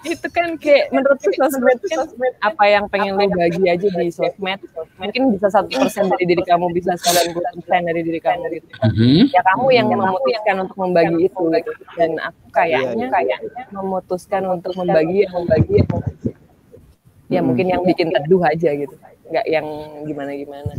[0.02, 2.10] Itu kan kayak menurut sosmed kan
[2.42, 4.58] apa yang pengen lo bagi aja di sosmed.
[4.98, 8.66] Mungkin bisa satu persen dari diri kamu, bisa sembilan puluh persen dari diri kamu gitu.
[8.82, 9.18] Mm-hmm.
[9.30, 11.70] Ya kamu yang memutuskan untuk membagi itu gitu.
[11.94, 15.90] Dan aku kayaknya kayaknya memutuskan untuk membagi yang membagi yang
[17.30, 18.94] ya mungkin yang bikin teduh aja gitu.
[19.30, 19.66] Nggak yang
[20.10, 20.74] gimana-gimana.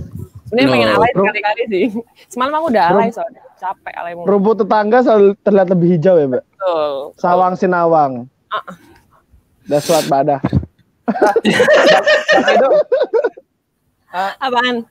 [0.53, 0.75] Sebenarnya no.
[0.77, 1.85] pengen alay sekali-kali sih.
[2.31, 3.41] Semalam aku udah alay soalnya.
[3.57, 4.29] Capek alay mulu.
[4.29, 6.43] Rumput tetangga selalu terlihat lebih hijau ya, Mbak?
[6.45, 6.93] Betul.
[7.17, 8.29] Sawang sinawang.
[8.53, 8.61] Uh.
[9.65, 10.37] Daswat badah.
[14.13, 14.85] uh, Apaan?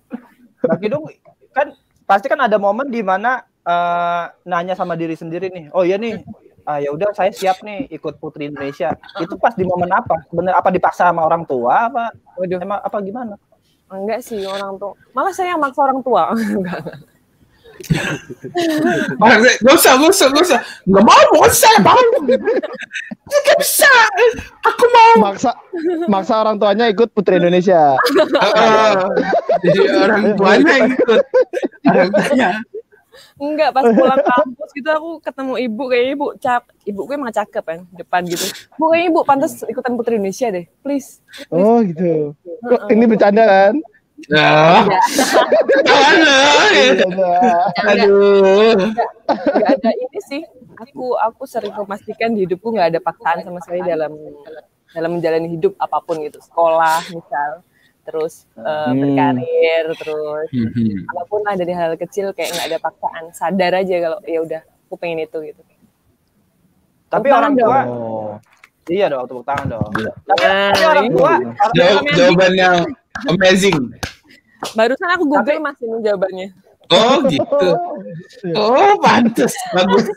[0.66, 1.06] Mbak Kidung
[1.54, 1.78] kan
[2.10, 5.70] pasti kan ada momen di mana uh, nanya sama diri sendiri nih.
[5.70, 6.26] Oh iya nih,
[6.66, 8.98] ah ya udah saya siap nih ikut Putri Indonesia.
[9.22, 10.26] Itu pas di momen apa?
[10.34, 12.10] Bener apa dipaksa sama orang tua apa?
[12.34, 12.58] Waduh.
[12.58, 13.38] Emang apa gimana?
[13.92, 14.96] Enggak sih orang tua.
[15.12, 16.32] Malah saya yang maksa orang tua.
[16.36, 16.80] Enggak.
[19.62, 20.60] Gak usah, gak usah, gak usah.
[20.86, 21.98] Gak mau, gak usah, mau.
[23.26, 23.92] Gak bisa.
[24.66, 25.12] Aku mau.
[25.30, 25.50] Maksa,
[26.06, 27.96] maksa orang tuanya ikut Putri Indonesia.
[29.66, 31.20] jadi orang tuanya ikut.
[31.90, 32.50] Orang tuanya.
[33.40, 37.64] Enggak, pas pulang kampus gitu aku ketemu ibu kayak ibu cap, ibu gue emang cakep
[37.64, 38.46] kan depan gitu.
[38.78, 41.22] Bu kayak ibu pantas ikutan Putri Indonesia deh, please.
[41.48, 41.50] please.
[41.50, 42.36] Oh gitu.
[42.68, 43.74] Kok ini bercanda kan?
[44.30, 44.86] Nah.
[47.90, 48.78] Aduh.
[49.26, 50.42] Enggak ada ini sih.
[50.78, 54.14] Aku aku sering memastikan di hidupku nggak ada paksaan sama sekali dalam
[54.92, 56.38] dalam menjalani hidup apa pun gitu.
[56.38, 57.66] Sekolah misal
[58.02, 58.98] terus uh, hmm.
[58.98, 61.06] berkarir terus hmm.
[61.06, 64.62] apa pun lah dari hal kecil kayak nggak ada paksaan sadar aja kalau ya udah
[64.90, 65.62] aku pengen itu gitu
[67.06, 68.32] tapi tepuk orang tua oh.
[68.90, 70.12] iya dong tepuk tangan dong iya.
[70.26, 71.32] tapi, nah, tapi orang tua
[71.78, 72.76] Jawab, jawaban yang
[73.30, 73.78] amazing
[74.74, 76.48] barusan aku google tapi, masih jawabannya
[76.90, 77.66] oh gitu
[78.58, 80.10] oh pantas bagus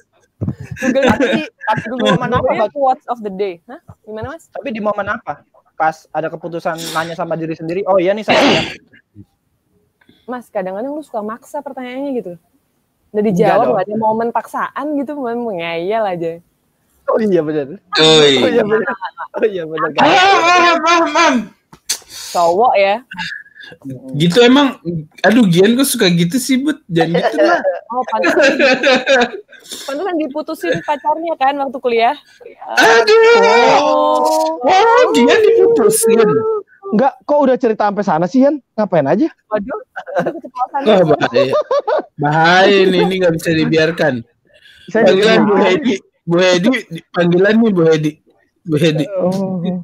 [0.83, 2.67] Google tapi, tapi Google momen apa?
[2.75, 3.63] Quotes of the day.
[3.71, 3.79] Hah?
[4.03, 4.51] Gimana mas?
[4.51, 5.47] Tapi di momen apa?
[5.75, 8.75] Pas ada keputusan nanya sama diri sendiri, oh iya nih saya.
[10.25, 12.33] Mas, kadang-kadang lu suka maksa pertanyaannya gitu.
[13.13, 16.41] Udah dijawab, ada momen paksaan gitu, momen mengayal aja.
[17.05, 17.77] Oh iya benar.
[18.01, 18.93] Oh iya, oh, iya benar.
[19.37, 19.89] Oh iya benar.
[20.01, 21.37] Ah.
[22.33, 22.95] Cowok ya.
[24.15, 24.77] Gitu emang,
[25.25, 26.81] aduh Gian gue suka gitu sih, Bud.
[26.89, 27.59] Jangan gitu lah.
[27.89, 28.33] Oh, pantas.
[29.85, 32.15] Pantesan diputusin pacarnya kan waktu kuliah.
[32.77, 33.21] Aduh.
[33.81, 36.21] Oh, oh dia diputusin.
[36.93, 38.61] Enggak, kok udah cerita sampai sana sih, Yan?
[38.77, 39.27] Ngapain aja?
[39.49, 39.81] Waduh.
[40.85, 41.53] Oh, bahaya.
[42.21, 44.13] Bahaya ini, ini nggak bisa dibiarkan.
[44.93, 45.95] Saya panggilan Bu Hedi.
[46.25, 46.69] Bu Hedi,
[47.09, 48.11] panggilan nih Bu Hedi.
[48.69, 49.05] Bu Hedi.
[49.17, 49.81] Oh.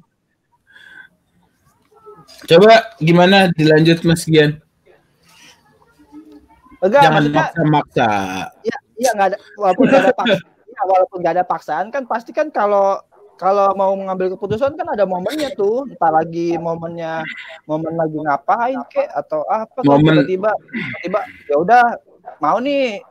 [2.50, 4.58] Coba gimana dilanjut Mas Gian?
[6.82, 8.10] Enggak, Jangan maksa-maksa.
[8.66, 10.42] Ya, Iya nggak ada walaupun nggak ada paksaan,
[10.78, 13.02] ya, walaupun nggak ada paksaan kan pasti kan kalau
[13.34, 15.90] kalau mau mengambil keputusan kan ada momennya tuh.
[15.90, 17.26] Entah lagi momennya
[17.66, 20.54] momen lagi ngapain kek atau apa momen tiba-tiba
[21.02, 21.84] tiba ya udah
[22.38, 23.02] mau nih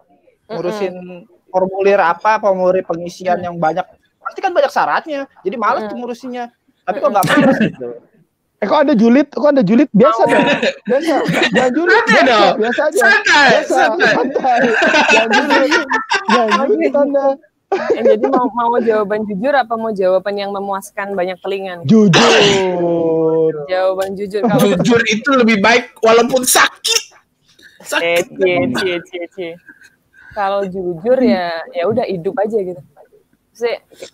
[0.46, 3.82] ngurusin formulir apa formulir pengisian yang banyak.
[4.22, 6.54] Pasti kan banyak syaratnya jadi males tuh ngurusinnya.
[6.86, 8.09] Tapi kok nggak males gitu
[8.60, 9.32] Eh kok ada julid?
[9.32, 9.88] Kok ada julid?
[9.96, 10.44] Biasa dong.
[10.84, 11.14] Biasa.
[11.48, 12.04] Jangan julid.
[12.04, 12.54] Biasa, dong.
[12.60, 13.00] biasa aja.
[13.00, 13.46] Santai.
[13.48, 13.72] Biasa.
[13.72, 14.12] Santai.
[14.12, 14.60] santai.
[15.08, 15.88] Jangan julid.
[16.28, 17.26] Jangan julid Anda.
[17.70, 21.80] Eh, jadi mau mau jawaban jujur apa mau jawaban yang memuaskan banyak telinga?
[21.88, 23.52] Jujur.
[23.70, 24.42] Jawaban jujur.
[24.44, 27.16] Kalau jujur itu lebih baik walaupun sakit.
[27.80, 28.24] Sakit.
[28.36, 29.52] Cie, cie, cie, cie.
[30.36, 32.82] Kalau jujur ya ya udah hidup aja gitu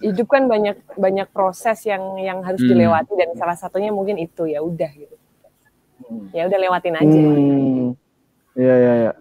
[0.03, 2.71] hidup kan banyak banyak proses yang yang harus hmm.
[2.71, 5.17] dilewati dan salah satunya mungkin itu ya udah gitu.
[6.31, 7.19] Ya udah lewatin aja.
[7.19, 7.87] Hmm.
[8.57, 9.13] ya ya ya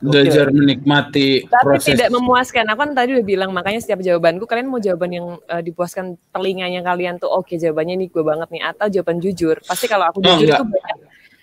[0.00, 1.92] belajar menikmati tapi proses.
[1.92, 2.64] tidak memuaskan.
[2.72, 6.80] Aku kan tadi udah bilang makanya setiap jawabanku kalian mau jawaban yang uh, dipuaskan telinganya
[6.80, 9.60] kalian tuh oke okay, jawabannya ini gue banget nih atau jawaban jujur.
[9.68, 10.96] Pasti kalau aku oh, jujur oh, itu banyak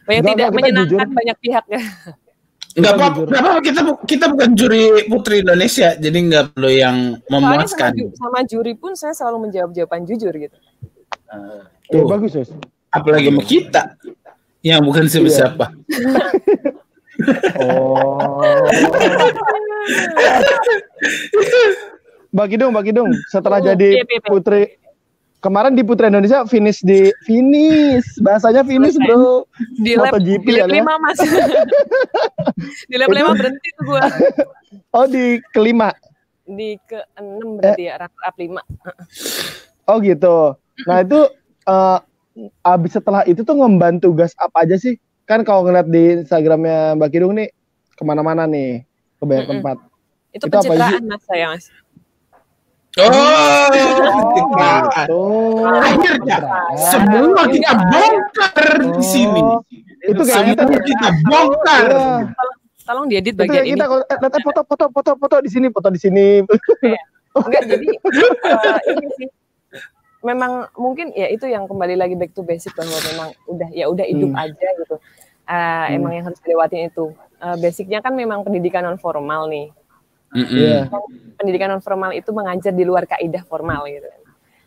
[0.06, 1.18] banyak enggak, tidak menyenangkan jujur.
[1.18, 1.66] banyak pihak.
[1.70, 1.82] ya
[2.76, 7.96] Enggak apa-apa, apa kita kita bukan juri Putri Indonesia, jadi nggak perlu yang memuaskan.
[7.96, 10.58] Sama, sama juri pun saya selalu menjawab jawaban jujur gitu.
[11.32, 12.04] Uh, tuh.
[12.04, 12.44] Ya, bagus, ya.
[12.92, 13.96] Apalagi sama kita
[14.60, 15.72] yang bukan siapa-siapa.
[17.64, 18.20] oh.
[22.36, 23.08] bagi dong, bagi dong.
[23.32, 24.76] Setelah oh, jadi putri,
[25.46, 28.18] kemarin di Putra Indonesia finish di finish.
[28.26, 29.46] Bahasanya finish bro.
[29.78, 31.22] Di lap di lap ya, lima mas.
[32.90, 34.02] Di lap lima berhenti tuh gua.
[34.96, 35.92] Oh di kelima?
[36.48, 37.94] Di ke enam berarti eh.
[37.94, 38.66] ya lap lima.
[39.86, 40.58] Oh gitu.
[40.90, 41.30] Nah itu
[41.70, 42.02] uh,
[42.66, 44.98] abis setelah itu tuh ngemban tugas apa aja sih.
[45.30, 47.54] Kan kalau ngeliat di Instagramnya Mbak Kidung nih
[47.94, 48.82] ke mana-mana nih
[49.22, 49.54] ke banyak mm -mm.
[49.62, 49.78] tempat.
[50.34, 51.70] Itu, itu pencitraan mas saya mas
[52.96, 53.12] Oh,
[55.12, 56.40] oh, akhirnya
[56.80, 58.64] semua kita bongkar
[58.96, 59.44] di sini.
[60.00, 61.86] Itu semua kita bongkar.
[62.88, 63.76] Tolong diedit bagian ini.
[63.76, 66.40] Kita eh, foto foto foto foto di sini, foto di sini.
[67.36, 69.28] Enggak jadi uh, ini sih
[70.26, 74.06] memang mungkin ya itu yang kembali lagi back to basic bahwa memang udah ya udah
[74.10, 74.44] hidup hmm.
[74.44, 74.96] aja gitu.
[75.46, 75.96] Uh, hmm.
[76.02, 77.14] Emang yang harus dilewatin itu.
[77.38, 79.70] Uh, basicnya kan memang pendidikan non formal nih.
[80.36, 80.60] Mm-hmm.
[80.60, 80.84] Yeah.
[81.40, 84.08] Pendidikan non formal itu mengajar di luar kaidah formal gitu.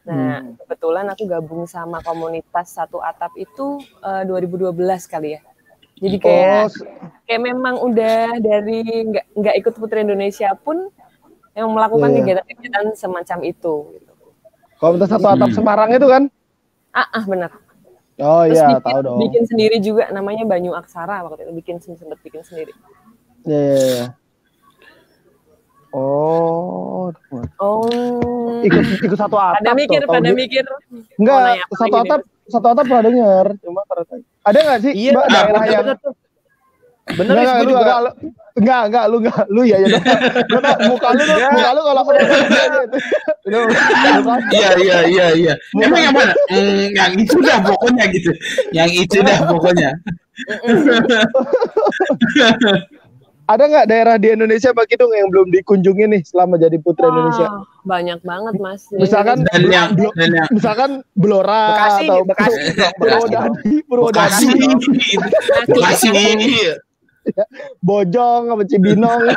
[0.08, 0.64] Nah, mm.
[0.64, 4.72] kebetulan aku gabung sama komunitas satu atap itu uh, eh, 2012
[5.04, 5.40] kali ya.
[5.98, 6.96] Jadi kayak oh.
[7.28, 8.80] kayak memang udah dari
[9.12, 10.88] nggak nggak ikut Putri Indonesia pun
[11.52, 12.18] yang melakukan yeah.
[12.24, 13.74] kegiatan-kegiatan semacam itu.
[14.00, 14.12] Gitu.
[14.80, 15.56] Komunitas satu atap mm.
[15.60, 16.22] Semarang itu kan?
[16.96, 17.52] Ah, ah benar.
[18.18, 19.18] Oh iya, tahu dong.
[19.22, 22.72] Bikin sendiri juga namanya Banyu Aksara waktu itu bikin sempat bikin sendiri.
[23.44, 23.52] Iya.
[23.52, 24.08] Yeah, yeah, yeah.
[25.92, 27.08] Oh.
[27.60, 28.60] Oh.
[28.60, 29.64] Ikut ikut satu atap.
[29.64, 30.64] Ada mikir, tuh, pada mikir.
[31.16, 33.46] Enggak, satu atap, satu atap pernah dengar.
[33.64, 33.80] Cuma
[34.44, 35.86] ada nggak sih iya, Mbak daerah yang
[37.08, 37.98] Bener enggak, lu enggak,
[38.60, 39.96] enggak, enggak, lu enggak, lu ya ya.
[40.44, 42.02] Enggak, muka lu muka lu kalau
[44.52, 45.54] Iya, iya, iya, iya.
[45.80, 46.36] Emang yang mana?
[46.52, 48.28] Hmm, yang itu dah pokoknya gitu.
[48.76, 49.96] Yang itu dah pokoknya.
[53.48, 57.12] Ada nggak daerah di Indonesia Mbak Kidung yang belum dikunjungi nih selama jadi putri oh,
[57.16, 57.48] Indonesia?
[57.80, 58.84] Banyak banget Mas.
[58.92, 62.60] Misalkan dan yang, dan yang, misalkan Blora Bekasi, atau Bekasi,
[63.00, 64.48] Purwodadi, Purwodadi,
[65.64, 66.12] Bekasi,
[67.32, 67.44] ya,
[67.80, 69.32] Bojong apa Cibinong.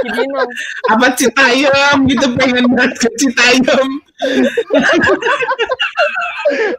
[0.00, 0.50] Cibinong.
[0.96, 3.88] Apa Citayam gitu pengen banget ke Citayam.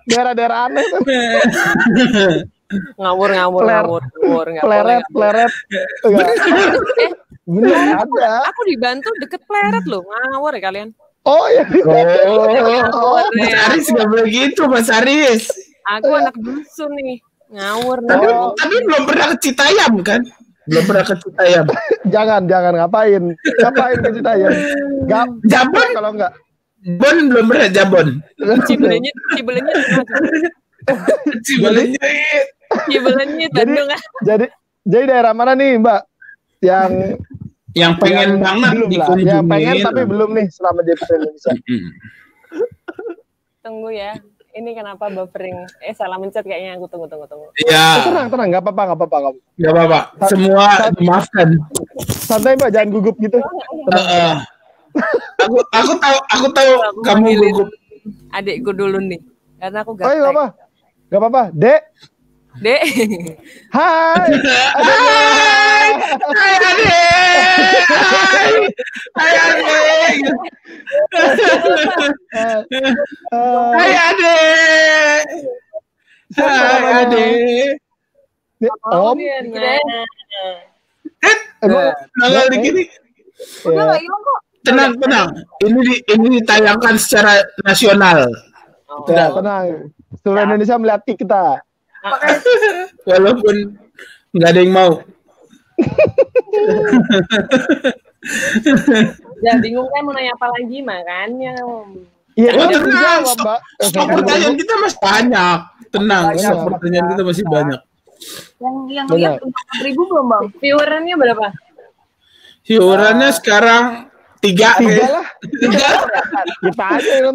[0.10, 0.86] Daerah-daerah aneh
[3.00, 5.54] ngawur ngawur Fler, ngawur ngawur nggak pleret pleret.
[6.04, 7.12] Eh
[7.48, 8.32] bener ada.
[8.52, 10.90] aku dibantu deket pleret loh ngawur ya kalian.
[11.28, 15.48] Oh ya oh, oh Mas Aris nggak boleh gitu Mas Aris.
[15.88, 18.52] Aku anak dusun nih ngawur tapi, oh.
[18.60, 20.20] tapi belum pernah ke Citayam kan?
[20.68, 21.66] Belum pernah ke Citayam.
[22.14, 23.24] Jangan jangan ngapain?
[23.64, 24.52] Ngapain ke Citayam?
[25.08, 25.90] Nggak Jabon?
[25.96, 26.32] kalau nggak.
[27.00, 28.08] Bon belum pernah Jabon.
[28.68, 29.72] Cibelenyi Cibelenyi
[31.48, 32.00] Cibelenyi
[32.86, 33.74] Jadi,
[34.24, 34.46] jadi
[34.88, 36.02] jadi daerah mana nih Mbak
[36.64, 36.92] yang
[37.78, 41.54] yang pengen yang banget belum lah, yang pengen tapi belum nih selama di Indonesia.
[43.62, 44.14] Tunggu ya.
[44.58, 45.70] Ini kenapa buffering?
[45.86, 47.54] Eh salah mencet kayaknya aku tunggu tunggu tunggu.
[47.62, 48.02] Iya.
[48.02, 49.18] Oh, tenang tenang nggak apa-apa nggak apa-apa
[49.54, 50.00] nggak apa-apa.
[50.34, 50.66] Semua
[50.98, 51.48] dimaafkan.
[52.26, 53.38] Santai Mbak jangan gugup gitu.
[53.38, 54.34] Uh, uh.
[55.46, 57.70] aku aku tahu aku tahu aku kamu gugup.
[58.34, 59.22] Adikku dulu nih
[59.62, 60.06] karena aku gak.
[60.10, 60.46] Oh iya apa?
[61.08, 61.44] Gak apa-apa.
[61.54, 61.82] Dek,
[62.58, 62.82] Dek.
[63.70, 64.34] Hai.
[64.82, 65.90] Hai.
[66.18, 66.98] Hai Ade.
[67.86, 68.66] Hai.
[69.14, 69.78] Hai Ade.
[73.78, 74.42] Hai Ade.
[76.38, 77.26] Hai Ade.
[78.90, 79.18] Om.
[79.22, 79.46] Eh,
[82.18, 82.84] tanggal di gini.
[83.66, 84.40] Udah nggak hilang kok.
[84.66, 85.30] Tenang, tenang.
[85.62, 88.26] Ini di, ini ditayangkan secara nasional.
[88.90, 89.06] Oh.
[89.08, 89.94] Ya, tenang.
[90.26, 91.62] Seluruh Indonesia melihat kita.
[93.10, 93.56] Walaupun
[94.36, 94.94] nggak ada yang mau.
[99.46, 101.54] ya bingung kan mau nanya apa lagi makanya.
[102.38, 103.22] Iya, oh, tenang.
[103.26, 103.60] Mbak.
[103.90, 105.60] Stok pertanyaan kita masih banyak.
[105.90, 107.82] Tenang, stok pertanyaan kita masih banyak.
[108.58, 110.46] Yang yang lihat empat ribu belum bang?
[110.62, 111.48] Viewerannya berapa?
[112.66, 114.10] Viewerannya sekarang
[114.42, 115.28] tiga, tiga lah.
[115.42, 115.88] Tiga.
[116.62, 117.16] Kita aja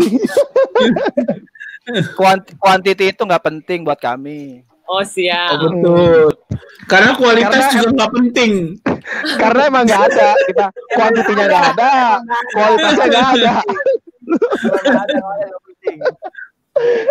[2.58, 4.64] Kuantiti itu nggak penting buat kami.
[4.90, 5.54] Oh siap.
[5.54, 6.34] Oh, betul.
[6.90, 8.52] Karena kualitas Karena, juga nggak penting.
[9.42, 10.66] Karena emang nggak ada kita
[10.98, 11.92] kuantitinya nggak ada,
[12.50, 13.52] kualitasnya nggak ada.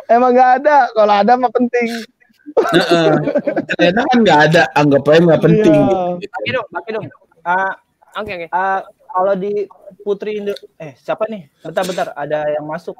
[0.15, 0.77] emang nggak ada.
[0.91, 1.87] Kalau ada mah penting.
[2.59, 3.15] Uh,
[3.71, 5.79] ternyata kan nggak ada, anggap aja nggak penting.
[6.19, 6.27] Iya.
[6.35, 7.05] Oke dong, oke dong.
[7.47, 7.73] Uh,
[8.19, 8.47] oke oke.
[8.51, 9.51] Uh, kalau di
[10.03, 11.47] Putri Indo, eh siapa nih?
[11.63, 12.99] Bentar-bentar, ada yang masuk.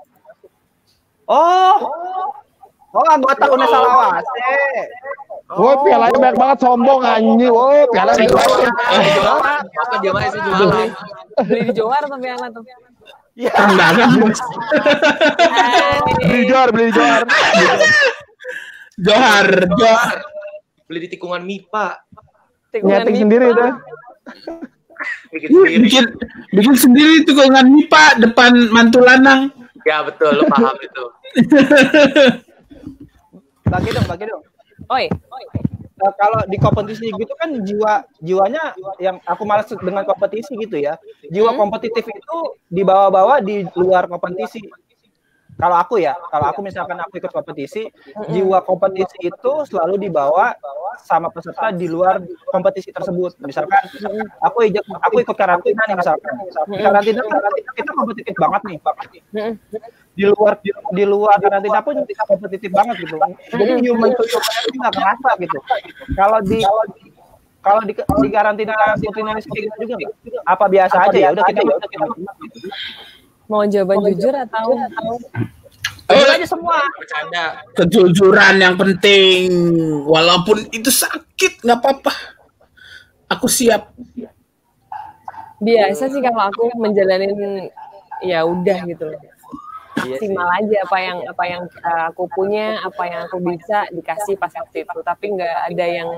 [1.29, 1.77] Oh,
[2.97, 3.53] oh anggota oh.
[3.53, 4.41] Unes Salawase.
[5.49, 7.53] Oh, oh, pialanya banyak banget sombong anjing.
[7.53, 8.69] Oh, piala di Johar.
[9.65, 10.89] Apa dia mana sih jualan?
[11.45, 12.65] Beli di Johar atau piala tuh?
[13.39, 13.53] Ya.
[14.19, 14.41] Bos.
[16.19, 17.23] beli johar, beli johar.
[18.99, 19.47] johar,
[19.79, 20.17] johar.
[20.91, 21.87] Beli di tikungan MIPA.
[22.75, 23.73] Tikungan Nyeting sendiri dah.
[25.31, 25.77] bikin sendiri.
[25.87, 26.05] Bikin,
[26.51, 29.55] bikin sendiri tikungan MIPA depan mantu lanang.
[29.87, 31.03] Ya betul, lo paham itu.
[33.69, 34.43] bagi dong, bagi dong.
[34.89, 35.45] Oi, oi.
[35.99, 38.71] Uh, kalau di kompetisi gitu kan jiwa jiwanya
[39.03, 40.95] yang aku malas dengan kompetisi gitu ya.
[41.27, 42.37] Jiwa kompetitif itu
[42.71, 44.63] dibawa-bawa di luar kompetisi
[45.59, 47.91] kalau aku ya, kalau aku misalkan aku ikut kompetisi,
[48.31, 50.55] jiwa kompetisi itu selalu dibawa
[51.03, 53.35] sama peserta di luar kompetisi tersebut.
[53.43, 53.83] Misalkan
[54.39, 56.31] aku ikut aku ikut karantina nih misalkan.
[56.79, 57.21] Karantina
[57.75, 58.77] kita kompetitif banget nih,
[60.15, 63.19] Di luar di, di luar karantina pun kita kompetitif banget gitu.
[63.51, 65.59] Jadi human to human itu nggak kerasa gitu.
[66.15, 66.63] Kalau di
[67.59, 69.19] kalau di, di karantina gitu
[69.83, 70.11] juga nggak?
[70.47, 71.29] Apa biasa aja ya?
[71.35, 72.07] Udah kita udah kita
[73.49, 74.77] Mau jawaban jujur atau
[76.09, 76.81] Ayo aja semua.
[76.97, 77.61] Bercanda.
[77.77, 79.45] Kejujuran yang penting.
[80.09, 82.13] Walaupun itu sakit, nggak apa-apa.
[83.29, 83.93] Aku siap.
[85.61, 87.69] Biasa sih kalau aku menjalanin
[88.25, 89.21] ya udah gitu loh.
[90.01, 91.63] Maksimal aja apa yang apa yang
[92.09, 94.99] aku punya, apa yang aku bisa dikasih pas waktu itu.
[95.05, 96.09] Tapi nggak ada yang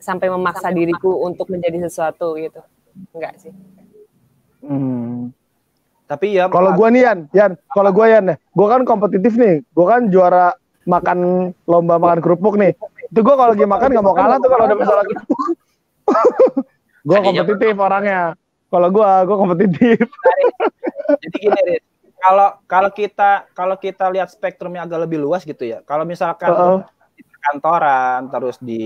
[0.00, 2.64] sampai memaksa diriku untuk menjadi sesuatu gitu.
[3.12, 3.52] Enggak sih.
[4.64, 5.36] Hmm.
[6.10, 9.86] Tapi ya kalau gue nih Yan, Yan, kalau gue Yan, gue kan kompetitif nih, gue
[9.86, 10.50] kan juara
[10.82, 12.74] makan lomba makan kerupuk nih.
[13.14, 15.38] Itu gue kalau lagi makan gak mau kalah tuh kalau ada masalah kerupuk.
[17.06, 18.34] gue kompetitif orangnya.
[18.74, 19.98] Kalau gue, gue kompetitif.
[21.22, 21.74] Jadi gini,
[22.18, 25.78] kalau kalau kita kalau kita lihat spektrumnya agak lebih luas gitu ya.
[25.86, 26.99] Kalau misalkan uh -uh
[27.40, 28.84] kantoran, terus di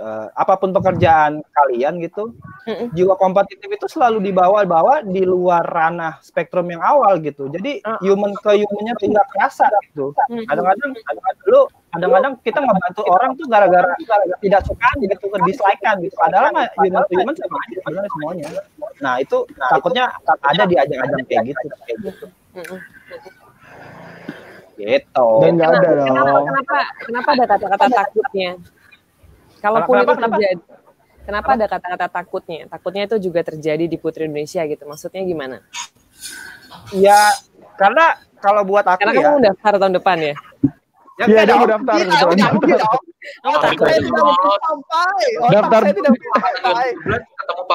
[0.00, 2.32] uh, apa pun pekerjaan kalian gitu,
[2.64, 2.96] mm-hmm.
[2.96, 7.52] jiwa kompetitif itu selalu dibawa-bawa di luar ranah spektrum yang awal gitu.
[7.52, 8.00] Jadi uh.
[8.00, 10.16] human ke humannya tuh nggak kerasa gitu.
[10.48, 13.90] Kadang-kadang, kadang-kadang lu, kadang-kadang kita ngebantu orang tuh gara-gara
[14.40, 16.16] tidak suka gitu, ke dislike kan gitu.
[16.16, 18.46] Padahal mah human to human sama aja sebenarnya semuanya.
[19.00, 21.66] Nah itu nah, takutnya ada di ajang-ajang kayak gitu.
[21.84, 22.26] Kayak gitu.
[24.90, 25.28] Gitu.
[25.44, 26.08] Dan nggak ada dong.
[26.10, 28.50] Kenapa, kenapa, kenapa ada kata-kata takutnya?
[29.60, 31.24] Kalaupun kenapa, itu terjadi, kenapa?
[31.26, 32.60] kenapa ada kata-kata takutnya?
[32.66, 34.82] Takutnya itu juga terjadi di Putri Indonesia gitu.
[34.88, 35.60] Maksudnya gimana?
[36.96, 37.30] Ya,
[37.78, 39.22] karena kalau buat aku karena ya.
[39.28, 40.34] kamu daftar tahun depan ya?
[41.20, 41.94] Ya, iya, dia mau daftar.
[42.00, 42.08] Iya,
[45.52, 45.82] daftar.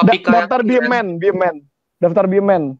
[0.02, 0.18] Daftar.
[0.26, 1.62] Daftar Bimen, Bimen.
[2.02, 2.74] Daftar Bimen.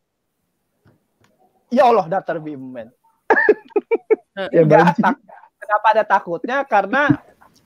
[1.71, 2.91] Ya Allah, daftar Bimen.
[4.37, 5.17] ya, tak,
[5.57, 6.57] kenapa ada takutnya?
[6.69, 7.09] Karena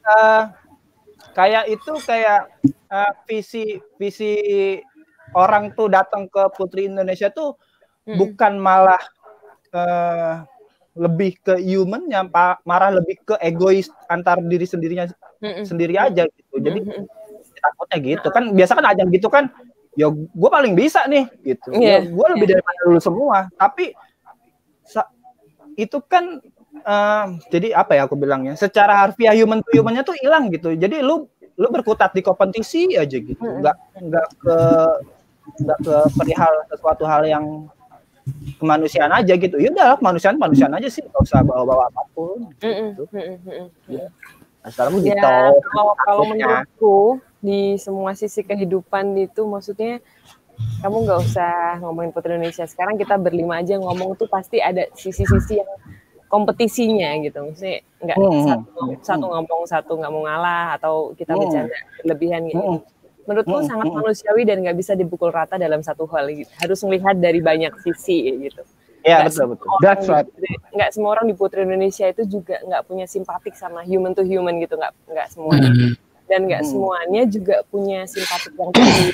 [0.06, 0.42] uh,
[1.35, 2.48] kayak itu kayak
[2.88, 4.33] uh, visi visi
[5.35, 7.59] orang tuh datang ke Putri Indonesia tuh
[8.06, 8.16] hmm.
[8.18, 9.02] bukan malah
[9.74, 10.46] uh,
[10.98, 12.26] lebih ke human yang
[12.66, 15.06] marah lebih ke egois antar diri sendirinya
[15.38, 15.66] hmm.
[15.66, 16.56] sendiri aja gitu.
[16.59, 17.06] Jadi hmm.
[17.61, 19.52] takutnya gitu kan biasa kan aja gitu kan
[19.98, 21.70] ya gue paling bisa nih gitu.
[21.74, 22.02] Yeah.
[22.02, 23.46] Ya, gue lebih daripada dulu semua.
[23.54, 23.94] Tapi
[25.78, 26.44] itu kan
[26.85, 28.54] uh, jadi apa ya aku bilangnya?
[28.54, 30.74] Secara harfiah human to humannya tuh hilang gitu.
[30.74, 31.26] Jadi lu
[31.61, 33.38] lu berkutat di kompetisi aja gitu.
[33.38, 34.56] Nggak nggak ke
[35.61, 37.44] nggak ke perihal sesuatu hal yang
[38.56, 39.56] kemanusiaan aja gitu.
[39.59, 41.02] Ya udah kemanusiaan kemanusiaan aja sih.
[41.04, 43.04] Nggak usah bawa bawa apa pun gitu.
[43.90, 44.06] ya.
[44.61, 45.24] Assalamualaikum ya,
[45.56, 45.68] gitu.
[45.72, 46.98] kalau kalau menurutku
[47.40, 50.04] di semua sisi kehidupan itu maksudnya
[50.85, 52.68] kamu nggak usah ngomongin Putri Indonesia.
[52.68, 55.70] Sekarang kita berlima aja ngomong tuh pasti ada sisi-sisi yang
[56.30, 58.46] kompetisinya gitu maksudnya nggak hmm.
[58.46, 61.40] satu satu ngomong satu nggak mau ngalah atau kita hmm.
[61.42, 62.78] bercanda berlebihan gitu hmm.
[63.26, 63.66] menurutku hmm.
[63.66, 66.48] sangat manusiawi dan nggak bisa dipukul rata dalam satu hal gitu.
[66.62, 68.62] harus melihat dari banyak sisi gitu
[69.00, 69.64] Ya betul betul.
[69.80, 70.28] That's right.
[70.76, 74.60] Nggak semua orang di Putri Indonesia itu juga nggak punya simpatik sama human to human
[74.60, 75.56] gitu nggak nggak semua.
[75.56, 75.96] Hmm
[76.30, 76.70] dan nggak hmm.
[76.70, 79.10] semuanya juga punya simpatik yang tinggi.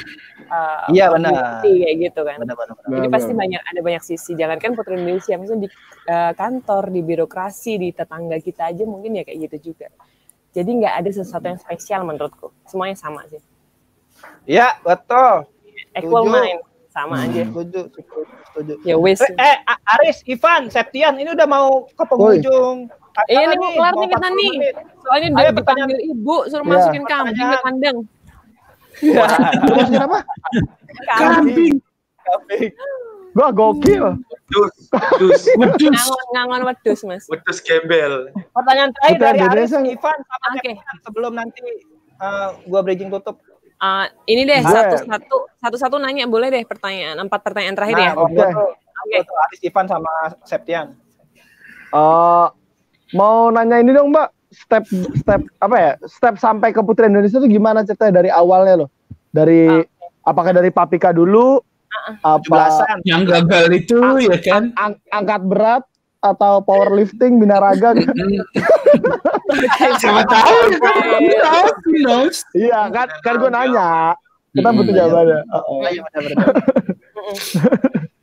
[0.53, 1.65] Uh, iya benar.
[1.65, 2.37] Kayak gitu kan.
[2.45, 2.97] Benar, benar, benar.
[3.01, 4.31] Jadi pasti banyak ada banyak sisi.
[4.37, 5.71] Jangankan putri Indonesia, misalnya di
[6.13, 9.89] uh, kantor, di birokrasi, di tetangga kita aja mungkin ya kayak gitu juga.
[10.53, 12.53] Jadi nggak ada sesuatu yang spesial menurutku.
[12.69, 13.41] Semuanya sama sih.
[14.45, 15.49] Iya betul.
[15.97, 16.61] Equal mind
[16.93, 17.25] sama hmm.
[17.33, 17.43] aja.
[17.49, 17.81] Setuju,
[18.53, 18.75] setuju.
[18.85, 19.25] Ya wis.
[19.25, 19.57] Eh, eh
[19.97, 22.93] Aris, Ivan, Septian, ini udah mau ke penghujung.
[22.93, 24.53] Oi Iya nih mau kelar nih kita nih.
[25.01, 26.71] Soalnya udah dipanggil ibu suruh ya.
[26.71, 27.97] masukin kambing ke kandang.
[29.01, 29.25] Iya.
[29.65, 30.19] Masukin apa?
[31.17, 31.75] Kambing.
[32.21, 32.73] Kambing.
[33.37, 34.05] Gua gokil.
[34.17, 34.75] Wedus.
[34.89, 35.43] Wedus.
[35.61, 35.93] Wedus.
[35.93, 37.25] Ngangon, ngangon wedus, Mas.
[37.29, 38.33] Wedus gembel.
[38.57, 40.75] Pertanyaan terakhir dari Aris, Ivan sama okay.
[41.05, 41.61] sebelum nanti
[42.17, 43.37] uh, gua bridging tutup.
[43.77, 48.13] Uh, ini deh satu-satu satu-satu nanya boleh deh pertanyaan empat pertanyaan terakhir nah, ya.
[48.17, 48.41] Oke.
[48.41, 49.21] Okay.
[49.21, 49.21] okay.
[49.21, 50.13] Aris Ivan sama
[50.49, 50.87] Septian.
[51.93, 52.49] Uh,
[53.15, 54.85] mau nanya ini dong Mbak, step
[55.19, 55.93] step apa ya?
[56.11, 58.91] Step sampai ke Putri Indonesia itu gimana ceritanya dari awalnya loh?
[59.31, 59.85] Dari uh.
[60.27, 61.61] apakah dari Papika dulu?
[62.23, 64.63] Uh, apa yang gagal itu ang ya kan?
[64.79, 65.83] Ang angkat berat
[66.23, 68.03] atau powerlifting binaraga kan?
[70.03, 70.59] Siapa tahu?
[72.57, 74.17] Iya kan kan gue nanya.
[74.57, 75.41] Kita butuh jawabannya.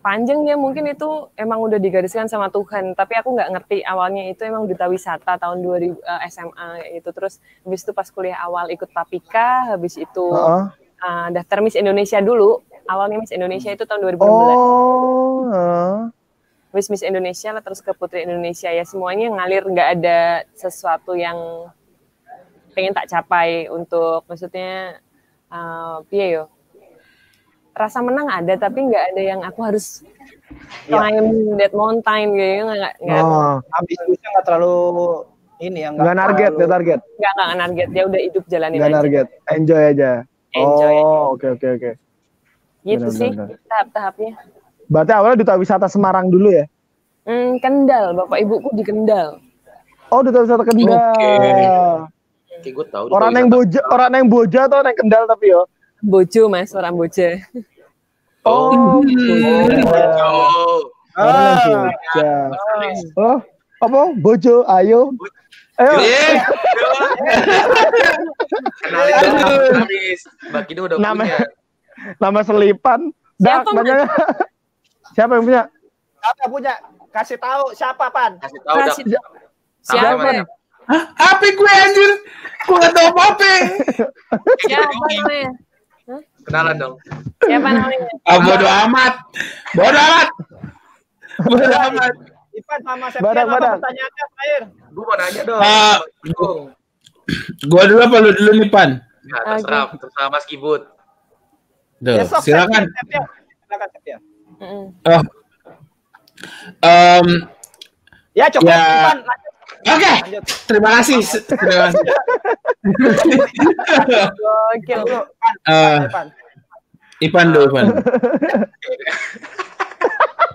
[0.00, 2.96] Panjang ya mungkin itu emang udah digariskan sama Tuhan.
[2.96, 7.08] Tapi aku nggak ngerti awalnya itu emang duta wisata tahun 2000 uh, SMA itu.
[7.12, 10.64] Terus habis itu pas kuliah awal ikut Papika habis itu uh -uh.
[11.02, 12.64] Uh, daftar Miss Indonesia dulu.
[12.88, 16.08] Awalnya Miss Indonesia itu tahun 2016 oh, uh.
[16.72, 18.72] Miss Miss Indonesia lah terus ke Putri Indonesia.
[18.72, 21.68] Ya semuanya ngalir nggak ada sesuatu yang
[22.72, 24.96] pengen tak capai untuk maksudnya
[25.52, 26.48] uh, yo
[27.72, 30.04] rasa menang ada tapi nggak ada yang aku harus
[30.84, 30.92] iya.
[30.92, 31.66] climb ya.
[31.66, 33.56] that mountain gitu nggak nggak oh.
[33.80, 34.78] ambisiusnya nggak terlalu
[35.62, 37.00] ini yang nggak target nggak target?
[37.16, 39.26] Nggak nggak target dia udah hidup jalanin nggak target.
[39.54, 40.12] Enjoy aja?
[40.52, 41.90] Enjoy oh oke oke oke.
[42.82, 43.30] Gitu benar, sih
[43.70, 44.32] tahap-tahapnya.
[44.90, 46.66] Berarti awalnya duta wisata Semarang dulu ya?
[47.22, 48.18] Hmm, Kendal.
[48.18, 49.38] Bapak ibuku di Kendal.
[50.10, 50.98] Oh duta wisata Kendal.
[52.62, 53.10] Oke, gue tahu.
[53.10, 55.66] Orang yang boja, orang yang boja atau yang kendal tapi yo.
[56.02, 57.38] Bojo mas, orang boja.
[58.42, 59.86] Oh, hmm.
[59.86, 60.90] oh.
[61.14, 61.62] Ah,
[63.14, 63.38] Oh,
[63.78, 64.00] apa?
[64.18, 65.14] Bojo, ayo.
[65.78, 65.94] Ayo.
[68.82, 70.18] Kenalin
[70.50, 71.38] Mbak Kido udah nama, punya.
[72.18, 73.00] Nama selipan.
[73.38, 73.96] Siapa, banyak.
[75.14, 75.62] siapa yang punya?
[76.18, 76.74] Siapa yang punya?
[77.14, 78.42] Kasih tahu siapa, Pan?
[78.42, 78.76] Kasih tahu.
[78.90, 79.04] Kasih.
[79.86, 80.30] Siapa?
[80.90, 81.02] Hah?
[81.14, 82.10] Apa gue anjir?
[82.66, 83.52] Gue gak tau apa-apa.
[84.66, 85.50] Siapa namanya?
[86.42, 86.94] Kenalan dong.
[87.42, 88.08] Siapa namanya?
[88.26, 89.14] Ah, bodo amat.
[89.74, 90.28] Bodo amat.
[91.46, 92.12] Bodo amat.
[92.52, 94.62] Ipan sama Septian apa pertanyaannya terakhir?
[94.92, 95.60] Gue mau nanya dong.
[95.64, 95.98] Uh,
[97.64, 98.90] gue dulu apa lu dulu nih Pan?
[99.24, 99.96] Ya, terserah, okay.
[100.04, 100.82] terserah Mas Kibut.
[102.04, 102.82] Duh, ya, silakan.
[102.92, 103.24] Septian.
[103.64, 104.20] Silakan Septian.
[104.60, 105.22] Oh.
[106.84, 107.26] Um,
[108.36, 108.84] ya cukup ya.
[108.84, 109.18] Ipan,
[109.82, 110.16] Oke, okay.
[110.68, 111.18] terima kasih.
[111.42, 112.04] Terima kasih.
[114.76, 114.94] Oke,
[115.66, 115.98] uh,
[117.22, 117.86] Ipan dulu, Ipan.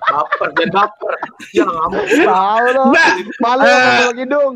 [0.08, 1.14] baper, jangan baper.
[1.52, 2.06] Jangan ngamuk.
[2.08, 2.86] Tahu loh.
[3.44, 4.56] Malu uh, hidung.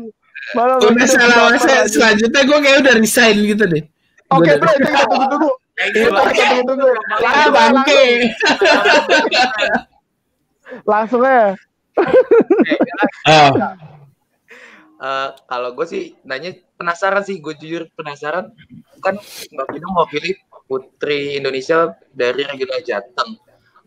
[0.56, 0.74] Malu.
[0.80, 3.84] Udah salah masa selanjutnya gue kayak udah resign gitu deh.
[4.32, 5.52] Oke, bro, tunggu, tunggu, tunggu.
[5.92, 6.88] Tunggu, tunggu.
[7.20, 8.02] Ah, bangke.
[10.88, 11.52] Langsung ya.
[13.28, 13.52] Oh
[15.02, 18.54] uh, kalau gue sih nanya penasaran sih gue jujur penasaran.
[19.02, 19.18] Kan
[19.52, 20.38] Mbak Pino mau pilih
[20.70, 23.30] putri Indonesia dari regional Jateng.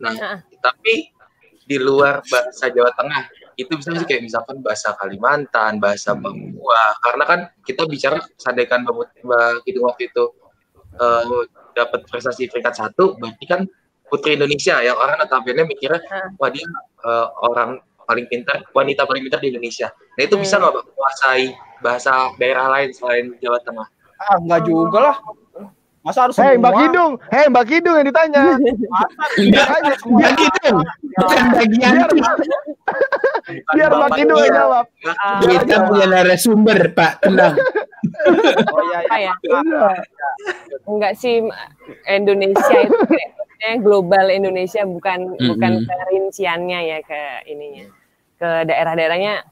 [0.03, 0.37] Nah uh.
[0.59, 1.15] tapi
[1.65, 6.83] di luar bahasa Jawa Tengah itu bisa sih kayak misalkan bahasa Kalimantan bahasa Papua?
[7.01, 10.29] Karena kan kita bicara sandekan Mbak Kidung waktu itu
[10.99, 13.61] uh, dapat prestasi peringkat satu berarti kan
[14.07, 16.67] putri Indonesia yang orang notabene mikirnya wah dia
[17.03, 19.89] uh, orang paling pintar wanita paling pintar di Indonesia.
[19.89, 20.43] Nah itu hmm.
[20.45, 21.45] bisa nggak bang menguasai
[21.81, 23.87] bahasa daerah lain selain Jawa Tengah?
[24.21, 25.17] Ah nggak juga lah.
[26.05, 28.41] Masa harus Hei Mbak Kidung, hei Mbak Kidung yang ditanya.
[29.41, 30.77] Mbak Kidung,
[31.17, 31.93] bukan bagian.
[33.73, 34.85] Biar Mbak Kidung yang jawab.
[35.41, 37.57] Kita punya narasumber Pak, tenang.
[38.69, 39.33] Oh iya, iya.
[39.33, 39.97] Ya?
[40.85, 41.41] Enggak sih
[42.05, 43.01] Indonesia itu
[43.81, 45.47] global Indonesia bukan mm -hmm.
[45.53, 47.85] bukan perinciannya ya ke ininya.
[48.35, 49.43] Ke daerah-daerahnya.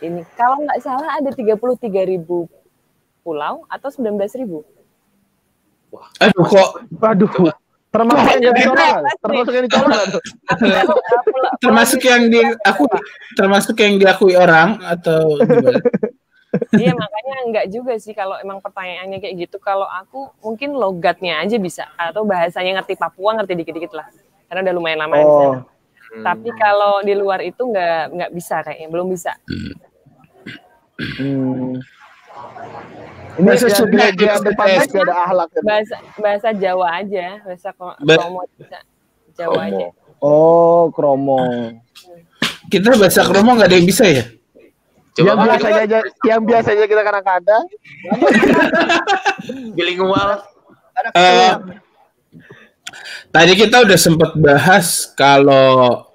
[0.00, 1.60] Ini kalau nggak salah ada 33
[2.08, 2.48] ribu
[3.20, 4.64] pulau atau 19 ribu?
[5.90, 6.70] Wah, aduh kok
[7.02, 7.30] aduh
[7.90, 9.52] termasuk yang dicolong termasuk.
[9.52, 9.98] Yang dicolong
[11.58, 12.88] termasuk yang diakui
[13.34, 15.36] termasuk yang diakui orang atau
[16.74, 21.56] iya makanya enggak juga sih kalau emang pertanyaannya kayak gitu kalau aku mungkin logatnya aja
[21.62, 24.06] bisa atau bahasanya ngerti Papua ngerti dikit-dikit lah
[24.50, 25.18] karena udah lumayan lama oh.
[25.22, 26.24] di sana hmm.
[26.26, 29.74] tapi kalau di luar itu enggak nggak bisa kayaknya belum bisa hmm.
[33.40, 35.48] Ini bahasa Sunda di depan ada ahlak.
[35.64, 38.78] Bahasa bahasa Jawa aja, bahasa Kromo bisa.
[39.32, 39.86] Jawa aja.
[40.20, 41.40] Oh, Kromo.
[42.68, 44.28] Kita bahasa Kromo nggak ada yang bisa ya?
[45.10, 47.64] Coba yang biasanya aja, yang biasanya kita kadang-kadang
[49.76, 50.30] bilingual.
[51.16, 51.54] Uh,
[53.34, 56.06] tadi kita udah sempat bahas kalau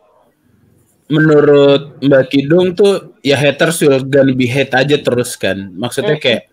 [1.11, 5.75] menurut Mbak Kidung tuh ya haters will gonna be hate aja terus kan.
[5.75, 6.47] Maksudnya kayak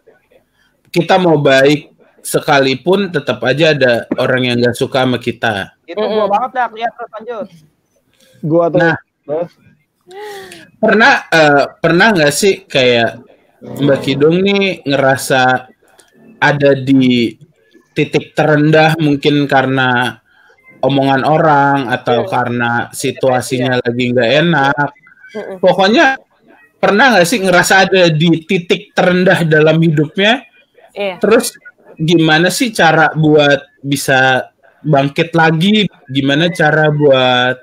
[0.91, 5.75] kita mau baik sekalipun tetap aja ada orang yang gak suka sama kita.
[5.87, 7.49] Itu gua banget dah, lihat terus lanjut.
[8.43, 8.79] Gua tuh.
[8.79, 8.97] Nah,
[10.79, 13.23] pernah uh, pernah nggak sih kayak
[13.63, 15.71] Mbak Kidung nih ngerasa
[16.43, 17.31] ada di
[17.95, 20.19] titik terendah mungkin karena
[20.83, 24.87] omongan orang atau karena situasinya lagi nggak enak.
[25.63, 26.19] Pokoknya
[26.83, 30.43] pernah nggak sih ngerasa ada di titik terendah dalam hidupnya?
[30.93, 31.23] Iya.
[31.23, 31.55] Terus
[31.95, 34.51] gimana sih cara buat bisa
[34.83, 35.87] bangkit lagi?
[36.11, 37.63] Gimana cara buat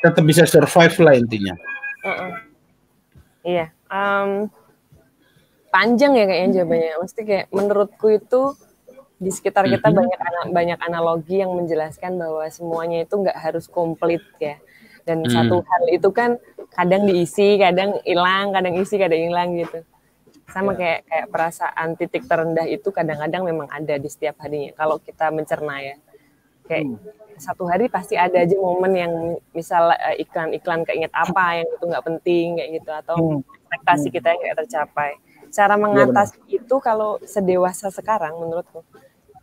[0.00, 1.54] tetap bisa survive lah intinya?
[2.00, 2.32] Uh -uh.
[3.44, 3.66] Iya.
[3.88, 4.48] Um,
[5.72, 6.94] panjang ya kayaknya jawabannya.
[7.04, 8.42] Mesti kayak menurutku itu
[9.20, 10.00] di sekitar kita mm -hmm.
[10.00, 14.56] banyak banyak analogi yang menjelaskan bahwa semuanya itu nggak harus komplit ya.
[15.04, 15.32] Dan mm.
[15.32, 16.36] satu hal itu kan
[16.72, 19.80] kadang diisi, kadang hilang, kadang isi, kadang hilang gitu.
[20.50, 20.78] Sama yeah.
[20.78, 24.74] kayak kayak perasaan titik terendah itu kadang-kadang memang ada di setiap harinya.
[24.76, 25.96] Kalau kita mencerna ya,
[26.66, 27.19] kayak hmm.
[27.40, 29.14] Satu hari pasti ada aja momen yang
[29.56, 33.40] misal eh, iklan-iklan keinget apa yang itu nggak penting kayak gitu atau hmm.
[33.40, 34.14] ekspektasi hmm.
[34.14, 35.10] kita yang nggak tercapai.
[35.50, 38.86] Cara iya, mengatasi ya, itu kalau sedewasa sekarang menurutku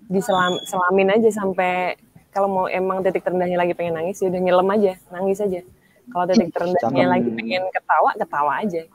[0.07, 1.99] diselam selamin aja sampai
[2.31, 5.61] kalau mau emang titik terendahnya lagi pengen nangis ya udah nyelam aja nangis aja
[6.07, 8.87] kalau titik terendahnya lagi pengen ketawa ketawa aja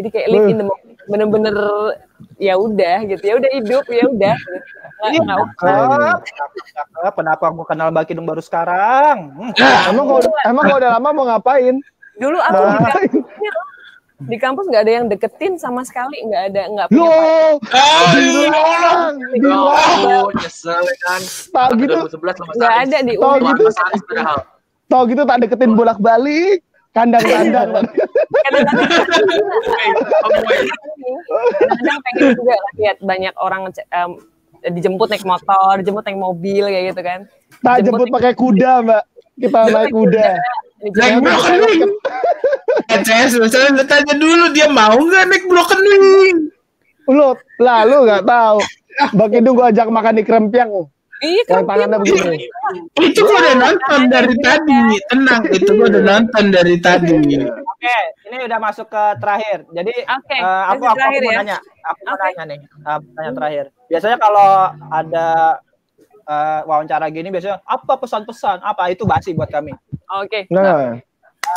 [0.00, 1.56] jadi kayak live in the moment bener-bener
[2.40, 3.20] ya udah gitu.
[3.20, 4.36] Ya udah hidup ya udah.
[5.00, 6.16] Nggak
[6.96, 9.28] nggak kenapa aku kenal Mbak Kidung baru sekarang?
[9.36, 9.52] Hmm.
[9.92, 11.76] emang kalau emang kalau udah lama mau ngapain?
[12.16, 12.96] Dulu aku nah
[14.20, 19.14] di kampus nggak ada yang deketin sama sekali nggak ada nggak punya Yo, ah, bilang
[19.32, 21.20] bilang nyesel kan.
[21.48, 21.96] Tau gitu.
[22.56, 23.64] Nggak ada di tau gitu
[24.90, 27.70] tau gitu tak deketin bolak balik kandang-kandang
[28.46, 29.24] kadang-kadang
[32.02, 34.10] pengen juga lihat banyak orang um,
[34.66, 37.20] dijemput naik motor dijemput naik mobil kayak gitu kan.
[37.64, 39.02] Tak jemput pakai kuda mbak.
[39.40, 40.28] Kita naik kuda.
[40.80, 41.92] naik broken wing
[43.04, 46.36] CS misalnya tanya dulu dia mau nggak naik broken wing
[47.10, 48.58] lu lalu nggak tahu.
[49.16, 50.68] Bang Idung gua ajak makan di krempiang
[51.20, 51.68] Iya kan.
[51.68, 52.48] Tangannya begini.
[52.96, 54.80] Itu gua udah nonton dari tadi.
[55.12, 57.16] Tenang, itu gua udah nonton dari tadi.
[57.44, 57.98] Oke,
[58.28, 59.68] ini udah masuk ke terakhir.
[59.72, 61.38] Jadi okay, uh, eh, aku aku, aku mau ya?
[61.40, 63.64] nanya, aku mau nanya nih, uh, tanya terakhir.
[63.88, 64.50] Biasanya kalau
[64.92, 65.28] ada
[66.28, 68.64] uh, wawancara gini biasanya apa pesan-pesan?
[68.64, 69.76] Apa itu basi buat kami?
[70.24, 70.48] Oke.
[70.48, 70.52] Okay.
[70.52, 70.96] Nah,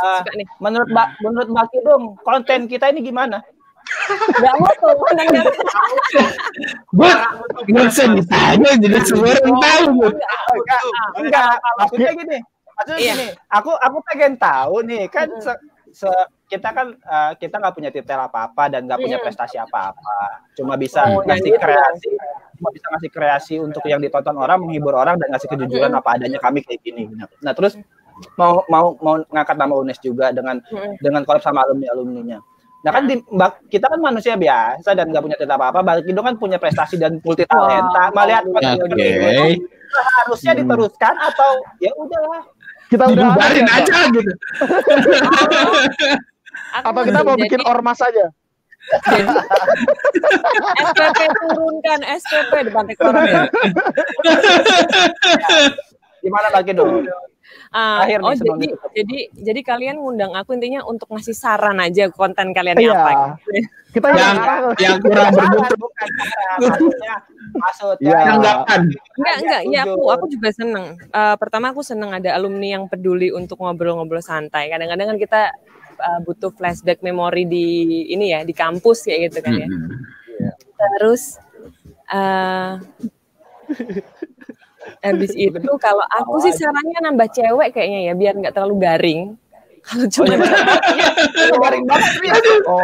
[0.04, 0.20] uh,
[0.60, 3.44] menurut Mbak menurut Mbak Kidung konten kita ini gimana?
[4.34, 5.42] Gak mau tuh nanya.
[6.94, 7.18] Buat
[7.68, 9.92] nggak usah ditanya jadi semua orang tahu.
[10.58, 10.82] Enggak,
[11.20, 11.54] enggak.
[11.80, 12.38] Maksudnya gini.
[12.74, 13.14] Maksudnya iya.
[13.16, 13.28] gini.
[13.54, 15.54] Aku aku pengen tahu nih kan se,
[15.94, 16.10] se
[16.50, 20.18] kita kan uh, kita nggak punya titel apa apa dan nggak punya prestasi apa apa.
[20.54, 21.62] Cuma bisa oh, ngasih gitu.
[21.62, 22.12] kreasi.
[22.60, 26.38] Cuma bisa ngasih kreasi untuk yang ditonton orang, menghibur orang dan ngasih kejujuran apa adanya
[26.38, 27.10] kami kayak gini.
[27.42, 27.78] Nah terus
[28.38, 30.62] mau mau mau ngangkat nama UNES juga dengan
[31.02, 32.40] dengan kolab sama alumni alumninya.
[32.84, 33.16] Nah kan di,
[33.72, 35.80] kita kan manusia biasa dan nggak punya cerita apa-apa.
[35.80, 38.12] Balik itu kan punya prestasi dan multi talenta.
[38.12, 39.56] Oh, Melihat okay.
[39.94, 40.68] harusnya hmm.
[40.68, 42.44] diteruskan atau ya udahlah.
[42.92, 44.32] Kita udah bubarin aja gitu.
[46.84, 48.28] Apa kita mau bikin ormas aja?
[50.84, 53.48] SPP turunkan SPP di pantai koran ya.
[56.20, 57.08] Gimana lagi dong?
[57.74, 62.54] Uh, Akhir oh jadi jadi jadi kalian ngundang aku intinya untuk ngasih saran aja konten
[62.54, 62.94] kalian iya.
[62.94, 63.12] apa
[63.50, 63.60] gitu.
[63.94, 64.38] Kita yang
[64.82, 65.76] yang kurang bermutu.
[65.78, 66.08] bukan
[66.58, 67.14] maksudnya
[67.54, 68.34] maksudnya ya.
[68.34, 69.62] enggak enggak.
[69.70, 70.98] Ya aku aku juga seneng.
[71.14, 74.74] Uh, pertama aku seneng ada alumni yang peduli untuk ngobrol-ngobrol santai.
[74.74, 75.42] Kadang-kadang kan kita
[76.02, 77.68] uh, butuh flashback memori di
[78.10, 79.68] ini ya di kampus kayak gitu kan ya.
[79.70, 80.52] Hmm.
[81.00, 81.40] terus
[82.12, 82.76] uh,
[85.04, 89.22] Habis itu kalau aku sih sarannya nambah cewek kayaknya ya biar nggak terlalu garing.
[89.84, 90.40] Kalau cuma
[91.68, 92.12] garing banget.
[92.64, 92.80] Oh.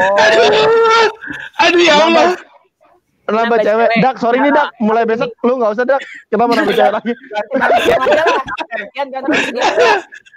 [1.63, 2.35] Aduh ya Allah.
[3.29, 3.89] Nambah, cewek.
[4.01, 6.01] Dak, sorry nih Dak, mulai besok lu nggak usah Dak.
[6.27, 7.13] Kita mau nambah cewek lagi.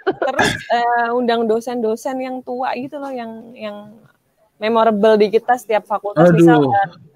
[0.07, 3.91] Terus uh, undang dosen-dosen yang tua gitu loh yang yang
[4.55, 6.39] memorable di kita setiap fakultas Aduh.
[6.39, 6.53] bisa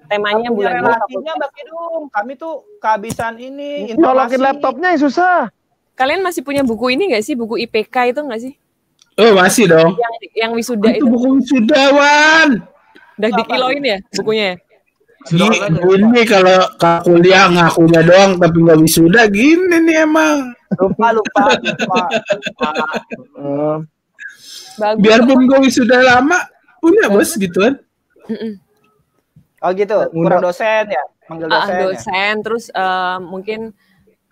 [0.08, 2.02] temanya bulan relasinya Mbak Kidung.
[2.08, 5.38] Kami tuh kehabisan ini Nyolokin laptopnya ya susah.
[5.94, 7.34] Kalian masih punya buku ini gak sih?
[7.36, 8.54] Buku IPK itu gak sih?
[9.18, 9.98] Oh masih dong.
[9.98, 11.02] Yang, yang wisuda itu.
[11.02, 11.06] itu.
[11.10, 12.48] buku wisudawan.
[13.18, 14.56] Udah dikiloin ya bukunya ya?
[15.26, 16.58] Gini kalau
[17.02, 20.54] kuliah ngakunya doang tapi nggak wisuda gini nih emang.
[20.78, 22.02] Lupa lupa lupa.
[23.18, 23.82] lupa.
[25.02, 26.38] Biarpun gue wisuda lama
[26.78, 27.82] punya bos gituan.
[28.30, 28.52] Mm -mm.
[29.58, 31.74] Oh gitu, kurang dosen ya, manggil dosen.
[31.74, 32.42] Uh, dosen, ya?
[32.46, 33.74] terus uh, mungkin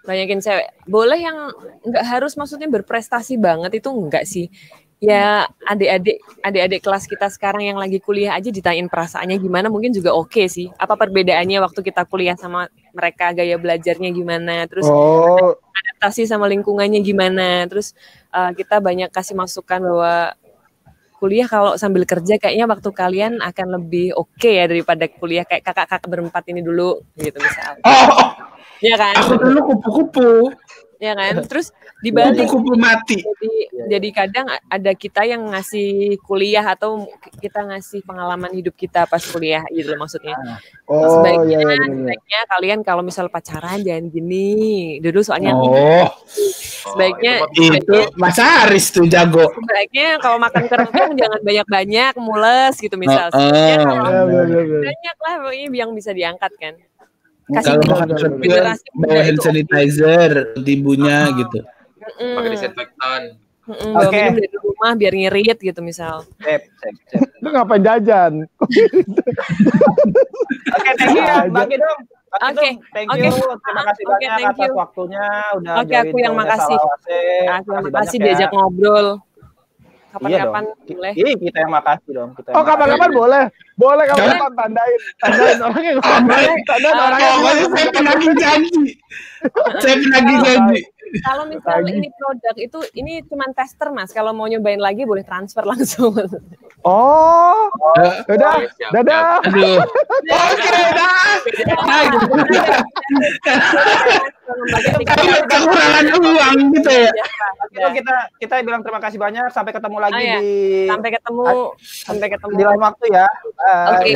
[0.06, 0.70] banyakin cewek.
[0.86, 1.50] Boleh yang
[1.82, 4.46] nggak harus maksudnya berprestasi banget itu enggak sih?
[4.96, 10.14] Ya adik-adik adik-adik kelas kita sekarang yang lagi kuliah aja ditanyain perasaannya gimana mungkin juga
[10.16, 10.70] oke okay sih.
[10.78, 14.64] Apa perbedaannya waktu kita kuliah sama mereka gaya belajarnya gimana?
[14.70, 15.58] Terus oh.
[15.58, 17.68] adaptasi sama lingkungannya gimana?
[17.68, 17.92] Terus
[18.32, 20.32] uh, kita banyak kasih masukan bahwa
[21.26, 25.66] kuliah kalau sambil kerja kayaknya waktu kalian akan lebih oke okay ya daripada kuliah kayak
[25.66, 27.82] kakak-kakak berempat ini dulu gitu misalnya.
[27.82, 28.30] Oh,
[28.86, 30.54] ya kan aku dulu kupu-kupu
[31.00, 31.44] ya kan?
[31.44, 33.20] Terus di Bali kupu-kupu mati.
[33.24, 33.52] jadi
[33.88, 37.08] jadi kadang ada kita yang ngasih kuliah atau
[37.40, 40.36] kita ngasih pengalaman hidup kita pas kuliah gitu loh maksudnya.
[40.86, 41.94] Oh, sebaiknya, iya, iya, iya.
[41.96, 44.48] sebaiknya kalian kalau misal pacaran jangan gini.
[45.00, 46.08] Dulu soalnya oh.
[46.92, 49.48] sebaiknya, oh, itu Mas Aris tuh jago.
[49.56, 53.32] sebaiknya kalau makan kerupuk jangan banyak-banyak mules gitu misal.
[53.32, 54.26] Oh, oh.
[54.84, 55.34] banyak lah
[55.72, 56.76] yang bisa diangkat kan
[57.46, 58.04] kasih kalau
[58.98, 61.36] bawa hand sanitizer ibunya oh.
[61.38, 61.58] gitu
[62.18, 63.22] pakai disinfektan
[63.66, 64.14] Mm, Oke.
[64.14, 64.30] Okay.
[64.30, 66.22] dari rumah biar ngirit gitu misal.
[66.38, 67.26] Sip, sip, sip.
[67.42, 68.46] Lu ngapain jajan?
[68.46, 68.78] Oke,
[70.70, 72.00] okay, thank you ya, Bang Kidung.
[72.46, 72.72] Oke, okay.
[72.94, 73.26] thank you.
[73.26, 73.58] Okay.
[73.66, 74.78] Terima kasih okay, banyak atas you.
[74.78, 75.26] waktunya
[75.58, 76.78] udah Oke, okay, aku yang makasih.
[77.58, 78.54] Aku yang makasih diajak ya.
[78.54, 79.18] ngobrol.
[80.16, 81.12] Kapan-kapan iya boleh.
[81.12, 82.30] Iya, kita yang makasih dong.
[82.32, 83.44] Kita oh, kapan-kapan boleh.
[83.76, 85.00] Boleh kapan-kapan tandain.
[85.20, 86.56] Tandain orang yang tandain.
[86.64, 88.84] Tandain orang yang saya penagih janji.
[89.84, 90.80] Saya penagih janji.
[91.22, 94.10] Kalau misalnya ini produk itu ini cuma tester mas.
[94.10, 96.14] Kalau mau nyobain lagi boleh transfer langsung.
[96.86, 97.70] Oh,
[98.30, 99.42] dadah, dadah.
[99.42, 99.82] Aduh.
[100.26, 101.16] Oke, dadah.
[105.46, 107.10] Kekurangan uang gitu ya.
[107.74, 109.50] Itu kita kita bilang terima kasih banyak.
[109.50, 110.38] Sampai ketemu lagi oh, ya.
[110.38, 110.50] di.
[110.86, 111.46] Sampai ketemu.
[111.82, 112.54] Sampai ketemu.
[112.54, 113.26] Di lain waktu ya.
[113.94, 114.10] Oke.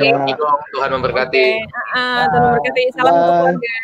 [0.74, 1.46] Tuhan memberkati.
[1.94, 2.82] Tuhan memberkati.
[2.94, 3.74] Salam untuk keluarga.